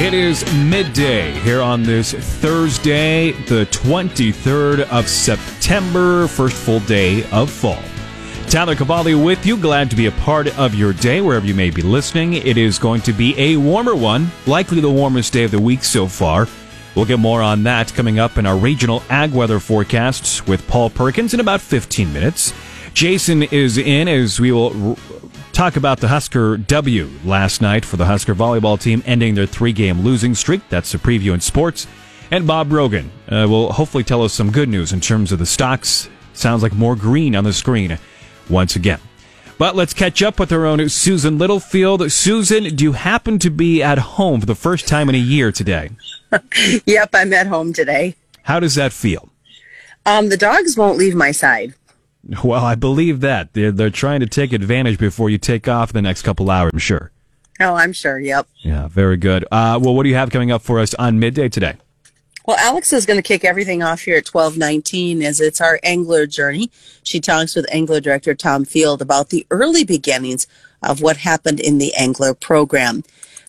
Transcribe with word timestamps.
It 0.00 0.14
is 0.14 0.44
midday 0.54 1.30
here 1.40 1.60
on 1.60 1.84
this 1.84 2.12
Thursday, 2.12 3.32
the 3.46 3.66
23rd 3.66 4.88
of 4.88 5.08
September, 5.08 6.26
first 6.26 6.56
full 6.56 6.80
day 6.80 7.24
of 7.30 7.48
fall. 7.50 7.78
Tyler 8.48 8.74
Cavalli 8.74 9.14
with 9.14 9.46
you. 9.46 9.56
Glad 9.56 9.90
to 9.90 9.96
be 9.96 10.06
a 10.06 10.12
part 10.12 10.58
of 10.58 10.74
your 10.74 10.92
day 10.92 11.20
wherever 11.20 11.46
you 11.46 11.54
may 11.54 11.70
be 11.70 11.82
listening. 11.82 12.32
It 12.34 12.56
is 12.56 12.80
going 12.80 13.02
to 13.02 13.12
be 13.12 13.38
a 13.38 13.56
warmer 13.56 13.94
one, 13.94 14.30
likely 14.46 14.80
the 14.80 14.90
warmest 14.90 15.32
day 15.32 15.44
of 15.44 15.52
the 15.52 15.60
week 15.60 15.84
so 15.84 16.08
far. 16.08 16.48
We'll 16.96 17.04
get 17.04 17.20
more 17.20 17.40
on 17.40 17.62
that 17.62 17.94
coming 17.94 18.18
up 18.18 18.38
in 18.38 18.46
our 18.46 18.56
regional 18.56 19.04
ag 19.08 19.32
weather 19.32 19.60
forecasts 19.60 20.46
with 20.46 20.66
Paul 20.66 20.90
Perkins 20.90 21.32
in 21.32 21.38
about 21.38 21.60
15 21.60 22.12
minutes. 22.12 22.52
Jason 22.92 23.44
is 23.44 23.78
in 23.78 24.08
as 24.08 24.40
we 24.40 24.52
will 24.52 24.98
talk 25.52 25.76
about 25.76 26.00
the 26.00 26.08
Husker 26.08 26.56
W 26.56 27.10
last 27.24 27.60
night 27.60 27.84
for 27.84 27.96
the 27.96 28.06
Husker 28.06 28.34
volleyball 28.34 28.80
team 28.80 29.02
ending 29.06 29.34
their 29.34 29.46
three 29.46 29.72
game 29.72 30.00
losing 30.00 30.34
streak. 30.34 30.62
That's 30.68 30.94
a 30.94 30.98
preview 30.98 31.34
in 31.34 31.40
sports. 31.40 31.86
And 32.30 32.46
Bob 32.46 32.70
Brogan 32.70 33.10
uh, 33.28 33.46
will 33.48 33.72
hopefully 33.72 34.04
tell 34.04 34.22
us 34.22 34.32
some 34.32 34.50
good 34.50 34.68
news 34.68 34.92
in 34.92 35.00
terms 35.00 35.32
of 35.32 35.38
the 35.38 35.46
stocks. 35.46 36.08
Sounds 36.32 36.62
like 36.62 36.72
more 36.72 36.96
green 36.96 37.36
on 37.36 37.44
the 37.44 37.52
screen 37.52 37.98
once 38.48 38.74
again. 38.74 39.00
But 39.58 39.76
let's 39.76 39.92
catch 39.92 40.22
up 40.22 40.40
with 40.40 40.50
our 40.50 40.64
own 40.64 40.88
Susan 40.88 41.38
Littlefield. 41.38 42.10
Susan, 42.10 42.74
do 42.74 42.84
you 42.84 42.92
happen 42.92 43.38
to 43.40 43.50
be 43.50 43.82
at 43.82 43.98
home 43.98 44.40
for 44.40 44.46
the 44.46 44.54
first 44.54 44.88
time 44.88 45.08
in 45.08 45.14
a 45.14 45.18
year 45.18 45.52
today? 45.52 45.90
yep, 46.86 47.10
I'm 47.12 47.32
at 47.32 47.46
home 47.46 47.72
today. 47.72 48.16
How 48.42 48.58
does 48.58 48.74
that 48.76 48.92
feel? 48.92 49.28
Um, 50.04 50.30
the 50.30 50.36
dogs 50.36 50.76
won't 50.76 50.98
leave 50.98 51.14
my 51.14 51.30
side. 51.30 51.74
Well, 52.44 52.64
I 52.64 52.74
believe 52.76 53.20
that. 53.20 53.52
They're, 53.52 53.72
they're 53.72 53.90
trying 53.90 54.20
to 54.20 54.26
take 54.26 54.52
advantage 54.52 54.98
before 54.98 55.28
you 55.28 55.38
take 55.38 55.66
off 55.66 55.92
the 55.92 56.02
next 56.02 56.22
couple 56.22 56.50
hours, 56.50 56.70
I'm 56.72 56.78
sure. 56.78 57.10
Oh, 57.60 57.74
I'm 57.74 57.92
sure. 57.92 58.18
Yep. 58.18 58.46
Yeah, 58.58 58.88
very 58.88 59.16
good. 59.16 59.44
Uh, 59.50 59.78
well, 59.82 59.94
what 59.94 60.04
do 60.04 60.08
you 60.08 60.14
have 60.14 60.30
coming 60.30 60.50
up 60.50 60.62
for 60.62 60.78
us 60.78 60.94
on 60.94 61.18
midday 61.18 61.48
today? 61.48 61.74
Well, 62.44 62.56
Alex 62.58 62.92
is 62.92 63.06
going 63.06 63.18
to 63.18 63.22
kick 63.22 63.44
everything 63.44 63.82
off 63.84 64.00
here 64.00 64.16
at 64.16 64.26
1219 64.26 65.22
as 65.22 65.40
it's 65.40 65.60
our 65.60 65.78
engler 65.84 66.26
journey. 66.26 66.70
She 67.04 67.20
talks 67.20 67.54
with 67.54 67.66
engler 67.70 68.00
director 68.00 68.34
Tom 68.34 68.64
Field 68.64 69.00
about 69.00 69.28
the 69.28 69.46
early 69.50 69.84
beginnings 69.84 70.48
of 70.82 71.00
what 71.00 71.18
happened 71.18 71.60
in 71.60 71.78
the 71.78 71.94
engler 71.96 72.34
program. 72.34 73.04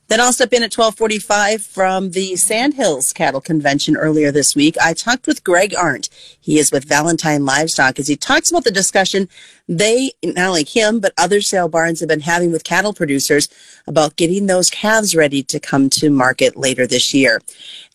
Then 0.10 0.20
I'll 0.20 0.34
step 0.34 0.52
in 0.52 0.64
at 0.64 0.76
1245 0.76 1.64
from 1.64 2.12
the 2.12 2.36
Sandhills 2.36 3.14
Cattle 3.14 3.40
Convention 3.40 3.96
earlier 3.96 4.32
this 4.32 4.56
week. 4.56 4.76
I 4.82 4.94
talked 4.94 5.28
with 5.28 5.44
Greg 5.44 5.74
Arndt. 5.74 6.10
He 6.40 6.60
is 6.60 6.72
with 6.72 6.84
Valentine 6.84 7.46
Livestock 7.46 8.00
as 8.00 8.08
he 8.08 8.18
talks 8.18 8.52
about 8.52 8.66
the 8.66 8.72
discussion 8.72 9.30
they, 9.68 10.12
not 10.22 10.50
only 10.50 10.66
him, 10.66 11.00
but 11.00 11.14
other 11.18 11.40
sale 11.40 11.70
barns 11.70 12.02
have 12.02 12.10
been 12.10 12.20
having 12.20 12.52
with 12.52 12.66
cattle 12.66 12.94
producers 12.94 13.48
about 13.88 14.18
getting 14.18 14.48
those 14.48 14.70
calves 14.70 15.16
ready 15.16 15.42
to 15.44 15.60
come 15.60 15.90
to 15.92 16.10
market 16.10 16.58
later 16.58 16.86
this 16.86 17.14
year. 17.14 17.42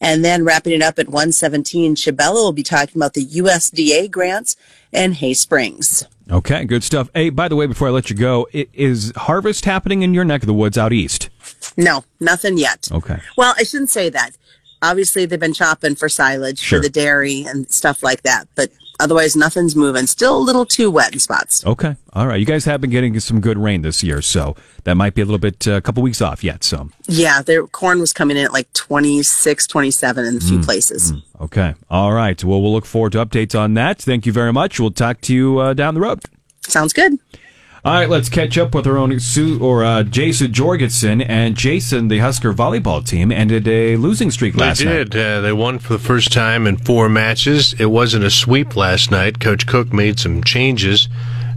And 0.01 0.25
then 0.25 0.45
wrapping 0.45 0.73
it 0.73 0.83
up 0.83 0.99
at 0.99 1.09
117, 1.09 1.95
Shabella 1.95 2.35
will 2.35 2.53
be 2.53 2.63
talking 2.63 2.97
about 2.97 3.13
the 3.13 3.27
USDA 3.27 4.11
grants 4.11 4.57
and 4.95 5.15
Hay 5.15 5.35
Springs. 5.35 6.07
Okay, 6.31 6.65
good 6.65 6.85
stuff. 6.85 7.11
Hey, 7.15 7.31
by 7.31 7.49
the 7.49 7.57
way, 7.57 7.67
before 7.67 7.89
I 7.89 7.91
let 7.91 8.11
you 8.11 8.17
go, 8.17 8.47
is 8.53 9.13
harvest 9.17 9.65
happening 9.65 10.03
in 10.03 10.13
your 10.13 10.25
neck 10.25 10.43
of 10.43 10.47
the 10.47 10.55
woods 10.55 10.77
out 10.77 10.93
east? 10.93 11.31
No, 11.77 12.05
nothing 12.21 12.59
yet. 12.59 12.89
Okay. 12.91 13.19
Well, 13.37 13.55
I 13.57 13.63
shouldn't 13.63 13.91
say 13.91 14.09
that. 14.11 14.31
Obviously, 14.83 15.27
they've 15.27 15.41
been 15.41 15.53
chopping 15.55 15.97
for 15.97 16.09
silage 16.09 16.59
Sure. 16.61 16.79
for 16.79 16.83
the 16.83 16.89
dairy 16.91 17.43
and 17.43 17.69
stuff 17.71 18.03
like 18.03 18.23
that, 18.23 18.47
but 18.55 18.71
otherwise, 19.01 19.35
nothing's 19.35 19.75
moving. 19.75 20.07
Still 20.07 20.37
a 20.37 20.39
little 20.39 20.65
too 20.65 20.89
wet 20.89 21.13
in 21.13 21.19
spots. 21.19 21.67
Okay. 21.67 21.97
All 22.13 22.29
right. 22.29 22.39
You 22.39 22.47
guys 22.47 22.65
have 22.65 22.81
been 22.81 22.91
getting 22.91 23.19
some 23.19 23.41
good 23.41 23.59
rain 23.59 23.83
this 23.83 24.05
year, 24.05 24.23
so 24.23 24.55
that 24.85 24.95
might 24.95 25.15
be 25.15 25.23
a 25.23 25.25
little 25.25 25.39
bit, 25.41 25.67
a 25.67 25.77
uh, 25.77 25.81
couple 25.81 26.03
weeks 26.05 26.21
off 26.23 26.45
yet. 26.45 26.63
So, 26.63 26.91
Yeah, 27.09 27.43
their 27.43 27.67
corn 27.67 27.99
was 27.99 28.13
coming 28.13 28.37
in 28.37 28.45
at 28.45 28.53
like 28.53 28.73
26, 28.73 29.67
27 29.67 30.25
in 30.25 30.37
a 30.37 30.39
Mm, 30.39 30.49
few 30.49 30.59
places. 30.61 31.13
okay. 31.41 31.75
All 31.91 32.13
right. 32.13 32.43
Well, 32.45 32.63
we'll 32.63 32.73
look 32.73 32.87
forward 32.87 33.13
to 33.13 33.25
updates 33.25 33.59
on 33.59 33.75
that. 33.75 33.99
Thank 34.01 34.27
you 34.27 34.33
very 34.33 34.53
much. 34.53 34.79
We'll 34.79 34.93
talk 34.93 35.21
to 35.23 35.35
you 35.35 35.59
uh, 35.59 35.75
down 35.75 35.95
the 35.95 36.01
road. 36.01 36.21
Sounds 36.69 36.93
good. 36.93 37.19
All 37.89 37.95
right, 37.95 38.11
let's 38.11 38.29
catch 38.29 38.59
up 38.59 38.75
with 38.75 38.87
our 38.87 38.99
own 38.99 39.19
Sue 39.19 39.59
or 39.65 39.83
uh, 39.83 40.03
Jason 40.03 40.53
Jorgensen 40.53 41.23
and 41.23 41.57
Jason. 41.57 42.09
The 42.09 42.19
Husker 42.19 42.53
volleyball 42.53 43.03
team 43.03 43.33
ended 43.33 43.67
a 43.67 43.97
losing 43.97 44.31
streak 44.31 44.57
last 44.57 44.85
night. 44.85 44.91
they 44.91 44.99
night. 44.99 45.09
did. 45.09 45.27
Uh, 45.27 45.41
they 45.41 45.55
won 45.55 45.79
for 45.79 45.95
the 45.95 45.99
first 45.99 46.31
time 46.31 46.67
in 46.67 46.77
four 46.77 47.09
matches. 47.09 47.75
It 47.79 47.87
wasn't 47.87 48.25
a 48.25 48.31
sweep 48.31 48.77
last 48.77 49.11
night. 49.11 49.41
Coach 49.41 49.67
Cook 49.67 49.91
made 49.91 50.19
some 50.19 50.45
changes, 50.45 51.09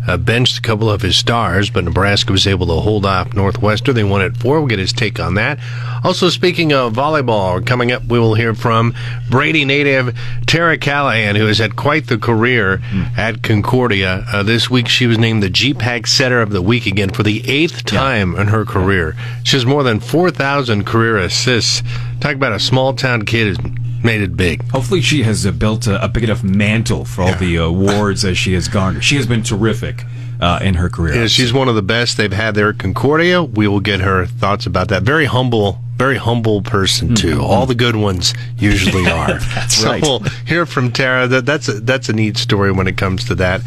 uh, 0.07 0.17
benched 0.17 0.57
a 0.57 0.62
couple 0.62 0.89
of 0.89 1.01
his 1.01 1.16
stars, 1.16 1.69
but 1.69 1.84
Nebraska 1.84 2.31
was 2.31 2.47
able 2.47 2.67
to 2.67 2.73
hold 2.73 3.06
off 3.06 3.34
Northwestern. 3.34 3.95
They 3.95 4.03
won 4.03 4.22
at 4.22 4.35
four. 4.38 4.59
We'll 4.59 4.67
get 4.67 4.79
his 4.79 4.94
take 4.94 5.19
on 5.19 5.35
that. 5.35 5.59
Also, 6.03 6.29
speaking 6.29 6.73
of 6.73 6.94
volleyball, 6.94 7.66
coming 7.66 7.91
up, 7.91 8.03
we 8.06 8.17
will 8.17 8.34
hear 8.34 8.56
from 8.56 8.95
Brady 9.29 9.66
native 9.66 10.17
Tara 10.47 10.78
Callahan, 10.78 11.35
who 11.35 11.45
has 11.45 11.59
had 11.59 11.75
quite 11.75 12.07
the 12.07 12.17
career 12.17 12.81
at 13.16 13.44
Concordia. 13.44 14.25
Uh, 14.31 14.44
this 14.44 14.69
week, 14.69 14.88
she 14.88 15.06
was 15.07 15.17
named 15.17 15.44
the 15.44 15.50
GPAC 15.50 16.07
Setter 16.07 16.41
of 16.41 16.50
the 16.50 16.61
Week 16.61 16.85
again 16.88 17.09
for 17.09 17.23
the 17.23 17.47
eighth 17.50 17.85
time 17.85 18.35
in 18.35 18.47
her 18.47 18.66
career. 18.66 19.16
She 19.44 19.56
has 19.56 19.66
more 19.66 19.84
than 19.84 20.00
4,000 20.00 20.85
career 20.85 21.17
assists. 21.17 21.84
Talk 22.22 22.36
about 22.36 22.54
a 22.54 22.59
small 22.59 22.94
town 22.94 23.24
kid 23.26 23.58
who's 23.58 24.04
made 24.04 24.22
it 24.22 24.38
big. 24.38 24.64
Hopefully, 24.70 25.02
she 25.02 25.24
has 25.24 25.46
uh, 25.46 25.52
built 25.52 25.88
a, 25.88 26.04
a 26.04 26.08
big 26.08 26.24
enough 26.24 26.44
mantle 26.44 27.04
for 27.04 27.24
all 27.24 27.36
the 27.36 27.56
awards 27.56 28.22
that 28.22 28.36
she 28.36 28.54
has 28.54 28.68
garnered. 28.68 29.04
She 29.04 29.16
has 29.16 29.26
been 29.26 29.44
terrific 29.44 30.04
uh, 30.40 30.59
in 30.62 30.76
her 30.76 30.90
career. 30.90 31.16
Yeah, 31.16 31.28
she's 31.28 31.52
one 31.52 31.68
of 31.68 31.76
the 31.76 31.82
best 31.82 32.18
they've 32.18 32.32
had 32.32 32.56
there 32.56 32.70
at 32.70 32.78
Concordia. 32.80 33.44
We 33.44 33.68
will 33.68 33.80
get 33.80 34.02
her 34.02 34.26
thoughts 34.26 34.66
about 34.66 34.90
that. 34.90 35.04
Very 35.04 35.26
humble, 35.26 35.80
very 35.96 36.18
humble 36.18 36.62
person 36.62 37.16
too. 37.16 37.42
All 37.42 37.66
the 37.66 37.76
good 37.76 37.96
ones 37.96 38.34
usually 38.58 39.06
are. 39.12 39.40
That's 39.40 39.78
so 39.78 39.90
right. 39.90 40.02
We'll 40.02 40.20
hear 40.46 40.66
from 40.66 40.92
Tara. 40.92 41.28
That 41.28 41.46
that's 41.46 41.68
a, 41.68 41.74
that's 41.74 42.09
a 42.09 42.14
neat 42.14 42.38
story 42.38 42.72
when 42.72 42.88
it 42.88 42.98
comes 42.98 43.26
to 43.26 43.36
that. 43.36 43.62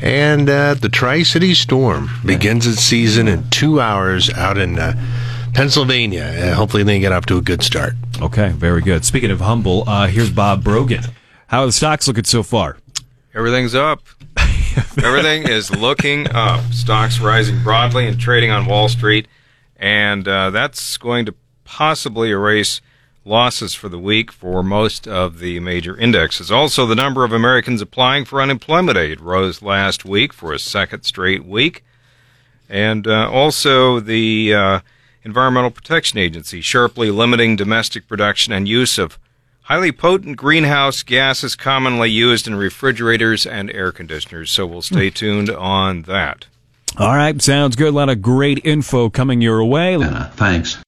And 0.00 0.48
uh, 0.48 0.74
the 0.74 0.88
Tri 0.88 1.24
City 1.24 1.54
Storm 1.54 2.08
begins 2.24 2.68
its 2.68 2.80
season 2.80 3.26
in 3.26 3.50
two 3.50 3.80
hours 3.80 4.30
out 4.30 4.56
in 4.56 4.78
uh, 4.78 4.92
Pennsylvania. 5.54 6.24
Uh, 6.24 6.54
hopefully, 6.54 6.82
they 6.82 7.00
get 7.00 7.12
off 7.12 7.26
to 7.26 7.36
a 7.36 7.40
good 7.40 7.62
start. 7.62 7.94
Okay, 8.20 8.50
very 8.50 8.82
good. 8.82 9.04
Speaking 9.04 9.30
of 9.30 9.40
humble, 9.40 9.84
uh, 9.88 10.06
here's 10.06 10.30
Bob 10.30 10.64
Brogan. 10.64 11.02
How 11.48 11.62
are 11.62 11.66
the 11.66 11.72
stocks 11.72 12.06
looking 12.06 12.24
so 12.24 12.42
far? 12.42 12.78
Everything's 13.34 13.74
up. 13.74 14.00
Everything 15.02 15.48
is 15.48 15.70
looking 15.70 16.28
up. 16.30 16.60
Stocks 16.72 17.20
rising 17.20 17.62
broadly 17.62 18.06
and 18.06 18.18
trading 18.18 18.50
on 18.50 18.66
Wall 18.66 18.88
Street, 18.88 19.28
and 19.76 20.26
uh, 20.26 20.50
that's 20.50 20.96
going 20.96 21.26
to 21.26 21.34
possibly 21.64 22.30
erase 22.30 22.80
losses 23.24 23.74
for 23.74 23.88
the 23.88 23.98
week 23.98 24.32
for 24.32 24.62
most 24.62 25.06
of 25.06 25.38
the 25.38 25.60
major 25.60 25.96
indexes. 25.96 26.50
Also, 26.50 26.86
the 26.86 26.94
number 26.94 27.24
of 27.24 27.32
Americans 27.32 27.80
applying 27.80 28.24
for 28.24 28.40
unemployment 28.40 28.96
aid 28.96 29.20
rose 29.20 29.62
last 29.62 30.04
week 30.04 30.32
for 30.32 30.52
a 30.52 30.58
second 30.58 31.02
straight 31.02 31.44
week, 31.44 31.84
and 32.68 33.06
uh, 33.06 33.30
also 33.30 34.00
the 34.00 34.54
uh, 34.54 34.80
Environmental 35.24 35.70
Protection 35.70 36.18
Agency 36.18 36.60
sharply 36.60 37.10
limiting 37.10 37.56
domestic 37.56 38.06
production 38.06 38.52
and 38.52 38.68
use 38.68 38.98
of 38.98 39.18
highly 39.62 39.92
potent 39.92 40.36
greenhouse 40.36 41.02
gases 41.02 41.54
commonly 41.54 42.10
used 42.10 42.46
in 42.46 42.54
refrigerators 42.54 43.46
and 43.46 43.70
air 43.72 43.92
conditioners. 43.92 44.50
So 44.50 44.66
we'll 44.66 44.82
stay 44.82 45.10
hmm. 45.10 45.14
tuned 45.14 45.50
on 45.50 46.02
that. 46.02 46.46
All 46.96 47.14
right, 47.14 47.40
sounds 47.40 47.76
good. 47.76 47.88
A 47.88 47.96
lot 47.96 48.08
of 48.08 48.22
great 48.22 48.64
info 48.64 49.10
coming 49.10 49.40
your 49.40 49.62
way. 49.64 49.96
Uh, 49.96 50.30
thanks. 50.30 50.78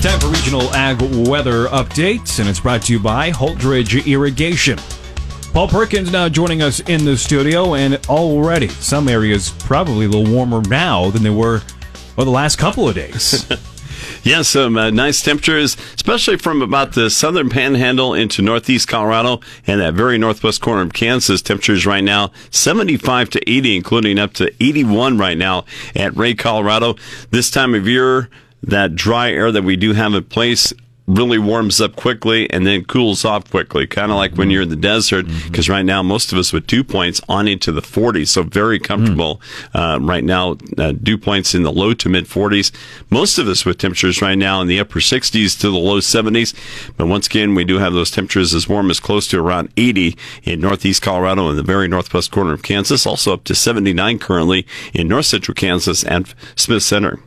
Time 0.00 0.18
for 0.18 0.28
regional 0.28 0.74
ag 0.74 0.98
weather 1.28 1.66
updates, 1.66 2.40
and 2.40 2.48
it's 2.48 2.60
brought 2.60 2.80
to 2.84 2.92
you 2.94 2.98
by 2.98 3.30
Holdrege 3.30 4.06
Irrigation. 4.06 4.78
Paul 5.52 5.66
Perkins 5.66 6.12
now 6.12 6.28
joining 6.28 6.62
us 6.62 6.80
in 6.80 7.04
the 7.04 7.16
studio, 7.16 7.74
and 7.74 7.96
already 8.08 8.68
some 8.68 9.08
areas 9.08 9.50
probably 9.50 10.06
a 10.06 10.08
little 10.08 10.32
warmer 10.32 10.62
now 10.62 11.10
than 11.10 11.24
they 11.24 11.30
were 11.30 11.60
well, 12.16 12.24
the 12.24 12.30
last 12.30 12.56
couple 12.56 12.88
of 12.88 12.94
days. 12.94 13.50
Yeah, 14.22 14.42
some 14.42 14.76
uh, 14.76 14.90
nice 14.90 15.22
temperatures, 15.22 15.78
especially 15.94 16.36
from 16.36 16.60
about 16.60 16.92
the 16.92 17.08
southern 17.08 17.48
panhandle 17.48 18.12
into 18.12 18.42
northeast 18.42 18.86
Colorado 18.86 19.40
and 19.66 19.80
that 19.80 19.94
very 19.94 20.18
northwest 20.18 20.60
corner 20.60 20.82
of 20.82 20.92
Kansas. 20.92 21.40
Temperatures 21.40 21.86
right 21.86 22.04
now 22.04 22.30
75 22.50 23.30
to 23.30 23.50
80, 23.50 23.76
including 23.76 24.18
up 24.18 24.34
to 24.34 24.52
81 24.62 25.16
right 25.16 25.38
now 25.38 25.64
at 25.96 26.14
Wray, 26.16 26.34
Colorado. 26.34 26.96
This 27.30 27.50
time 27.50 27.74
of 27.74 27.88
year, 27.88 28.28
that 28.62 28.94
dry 28.94 29.30
air 29.32 29.50
that 29.52 29.64
we 29.64 29.76
do 29.76 29.94
have 29.94 30.12
in 30.12 30.24
place 30.24 30.74
really 31.14 31.38
warms 31.38 31.80
up 31.80 31.96
quickly 31.96 32.48
and 32.50 32.66
then 32.66 32.84
cools 32.84 33.24
off 33.24 33.50
quickly, 33.50 33.86
kind 33.86 34.10
of 34.10 34.16
like 34.16 34.34
when 34.34 34.50
you're 34.50 34.62
in 34.62 34.68
the 34.68 34.76
desert. 34.76 35.26
Because 35.44 35.68
right 35.68 35.84
now, 35.84 36.02
most 36.02 36.32
of 36.32 36.38
us 36.38 36.52
with 36.52 36.66
dew 36.66 36.84
points 36.84 37.20
on 37.28 37.48
into 37.48 37.72
the 37.72 37.82
40s, 37.82 38.28
so 38.28 38.42
very 38.42 38.78
comfortable. 38.78 39.40
Uh, 39.74 39.98
right 40.00 40.24
now, 40.24 40.56
uh, 40.78 40.92
dew 40.92 41.18
points 41.18 41.54
in 41.54 41.62
the 41.62 41.72
low 41.72 41.94
to 41.94 42.08
mid 42.08 42.26
40s. 42.26 42.72
Most 43.10 43.38
of 43.38 43.48
us 43.48 43.64
with 43.64 43.78
temperatures 43.78 44.22
right 44.22 44.38
now 44.38 44.60
in 44.60 44.68
the 44.68 44.80
upper 44.80 45.00
60s 45.00 45.58
to 45.60 45.70
the 45.70 45.78
low 45.78 45.98
70s. 45.98 46.54
But 46.96 47.06
once 47.06 47.26
again, 47.26 47.54
we 47.54 47.64
do 47.64 47.78
have 47.78 47.92
those 47.92 48.10
temperatures 48.10 48.54
as 48.54 48.68
warm 48.68 48.90
as 48.90 49.00
close 49.00 49.26
to 49.28 49.40
around 49.40 49.72
80 49.76 50.16
in 50.44 50.60
northeast 50.60 51.02
Colorado 51.02 51.48
and 51.48 51.58
the 51.58 51.62
very 51.62 51.88
northwest 51.88 52.30
corner 52.30 52.52
of 52.52 52.62
Kansas. 52.62 53.06
Also 53.06 53.34
up 53.34 53.44
to 53.44 53.54
79 53.54 54.18
currently 54.18 54.66
in 54.92 55.08
north 55.08 55.26
central 55.26 55.54
Kansas 55.54 56.04
and 56.04 56.32
Smith 56.56 56.82
Center. 56.82 57.18